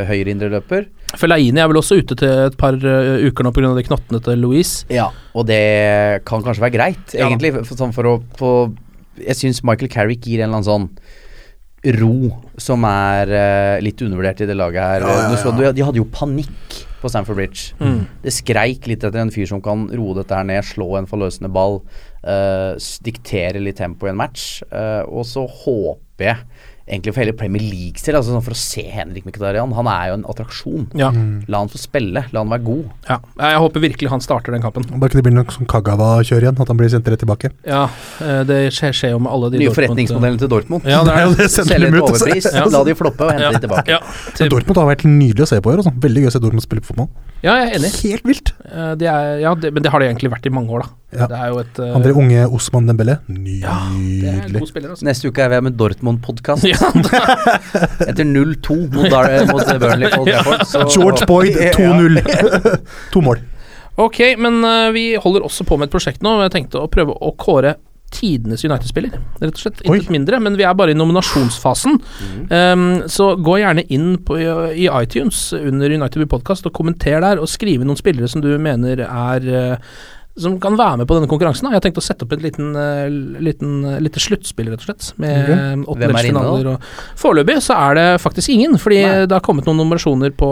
[0.10, 0.90] høyre indreløper.
[1.18, 3.72] Fellaini er vel også ute til et par eh, uker nå pga.
[3.78, 4.86] de knottene til Louise.
[4.94, 5.64] Ja, og det
[6.30, 7.56] kan kanskje være greit, Ja egentlig.
[7.64, 8.52] For, sånn for å på,
[9.20, 10.90] Jeg syns Michael Carrick gir en eller annen sånn
[11.96, 12.30] ro
[12.60, 15.32] som er uh, litt undervurdert i det laget her.
[15.32, 17.76] Du så, du, de hadde jo panikk på Stamford Bridge.
[17.80, 18.02] Mm.
[18.24, 21.52] Det skreik litt etter en fyr som kan roe dette her ned, slå en forløsende
[21.56, 21.80] ball,
[22.28, 24.62] uh, diktere litt tempo i en match.
[24.72, 26.38] eh, og så håper jeg
[26.90, 29.72] egentlig for hele Premier League selv, altså sånn for å se Henrik Mkhitaryan.
[29.78, 30.88] Han er jo en attraksjon.
[30.98, 31.12] Ja.
[31.48, 32.86] La han få spille, la han være god.
[33.10, 33.20] ja.
[33.40, 34.84] Jeg håper virkelig han starter den kampen.
[35.00, 37.52] Bare ikke det blir noe sånn Kagawa-kjør igjen, at han blir sendt rett tilbake.
[37.68, 37.86] Ja,
[38.26, 40.90] eh, det skjer, skjer jo med alle de Nye forretningsmodellene forretningsmodellen til Dortmund.
[40.90, 41.38] Ja, det er det.
[41.38, 42.66] det Selge til overpris, Ja.
[42.74, 43.52] la de floppe og hente Ja.
[43.56, 43.88] de tilbake.
[43.96, 44.00] Ja,
[44.36, 45.84] til, Dortmund har vært nydelig å se på i år.
[45.84, 45.94] Altså.
[46.08, 47.10] Veldig gøy å se Dortmund spille på fotball.
[47.44, 47.92] ja, jeg er enig.
[48.04, 48.54] Helt vilt.
[48.72, 50.90] Eh, De er, ja, det, men det har det egentlig vært i mange år, da.
[51.10, 51.26] Ja.
[51.26, 53.16] Det er jo et uh, Andre unge Osman Dembélé.
[53.26, 54.60] Det er en Nydelig.
[54.62, 55.06] god spiller, altså.
[55.08, 56.68] Neste uke er vi her med Dortmund-podkast.
[56.70, 56.78] Ja,
[58.10, 62.22] Etter 0-2 mot, Dar mot Burnley Old så- George Boyd 2-0.
[63.14, 63.42] to mål.
[63.98, 66.38] ok, men uh, vi holder også på med et prosjekt nå.
[66.46, 67.74] Jeg tenkte å prøve å kåre
[68.14, 69.18] tidenes United-spiller.
[69.42, 69.82] Rett og slett.
[69.86, 72.00] Intet mindre, men vi er bare i nominasjonsfasen.
[72.50, 74.38] Um, så gå gjerne inn på,
[74.74, 78.50] i iTunes under United We Podcast og kommenter der, og skrive noen spillere som du
[78.62, 79.92] mener er eh,
[80.38, 81.66] som kan være med på denne konkurransen.
[81.66, 81.74] Da.
[81.74, 83.10] Jeg har tenkt å sette opp et liten, eh,
[83.44, 85.10] liten, eh, lite sluttspill, rett og slett.
[85.20, 85.56] Med okay.
[85.56, 86.70] eh, er åttendelsfinaler.
[86.74, 89.26] og Foreløpig så er det faktisk ingen, fordi Nei.
[89.26, 90.50] det har kommet noen nominasjoner på,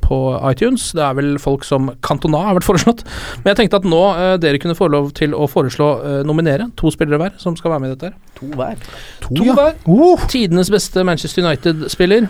[0.00, 0.20] på
[0.50, 0.92] iTunes.
[0.96, 3.04] Det er vel folk som Cantona har vært foreslått.
[3.42, 6.70] Men jeg tenkte at nå eh, dere kunne få lov til å foreslå eh, nominere
[6.78, 8.12] to spillere hver som skal være med i dette.
[8.14, 8.76] her To hver.
[9.26, 9.56] To, To ja.
[9.58, 9.78] hver.
[9.86, 12.28] Uh, Tidenes beste Manchester United-spiller.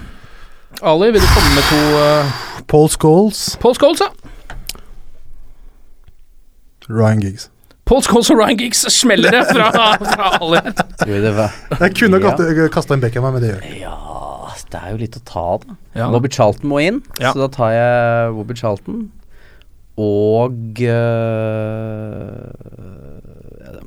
[0.83, 4.26] Ali, vil du komme med to uh, Paul Scholes, Paul Scholes, ja.
[6.89, 7.49] Ryan Giggs.
[7.87, 9.69] Paul Scholes og Ryan Giggs smeller det fra,
[10.03, 10.63] fra alle.
[11.07, 12.33] Jeg kunne Ja.
[12.63, 12.69] ja.
[12.75, 13.81] kasta en Beckham, men det gjør jeg ikke.
[13.87, 15.77] Ja, det er jo litt å ta av, da.
[15.95, 16.09] Ja.
[16.11, 17.31] Bobby Charlton må inn, Ja.
[17.33, 19.05] så da tar jeg Bobby Charlton.
[19.97, 22.51] Og øh,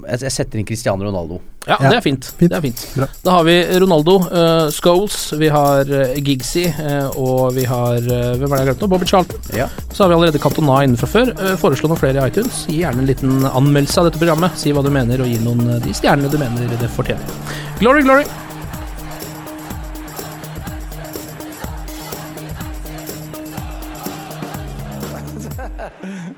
[0.08, 1.42] jeg, jeg setter inn Cristiano Ronaldo.
[1.70, 2.26] Ja, Ja, det er fint.
[2.40, 2.50] fint.
[2.50, 2.82] Det er fint.
[2.98, 3.08] Bra.
[3.28, 8.34] Da har vi Ronaldo, uh, Scholes, vi har uh, Gigsy, uh, og vi har uh,
[8.40, 8.92] Hvem er det jeg glemte nå?
[8.96, 9.46] Bobby Charlton.
[9.54, 9.68] Ja.
[9.94, 11.30] Så har vi allerede Cantona inne fra før.
[11.38, 12.64] Uh, foreslå noen flere i iTunes.
[12.72, 14.58] Gi gjerne en liten anmeldelse av dette programmet.
[14.58, 17.38] Si hva du mener, og gi noen uh, de stjernene du mener det fortjener.
[17.80, 18.26] Glory, glory!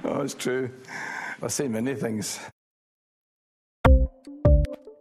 [0.04, 0.70] Oh, it's true.
[1.42, 2.40] I've seen many things.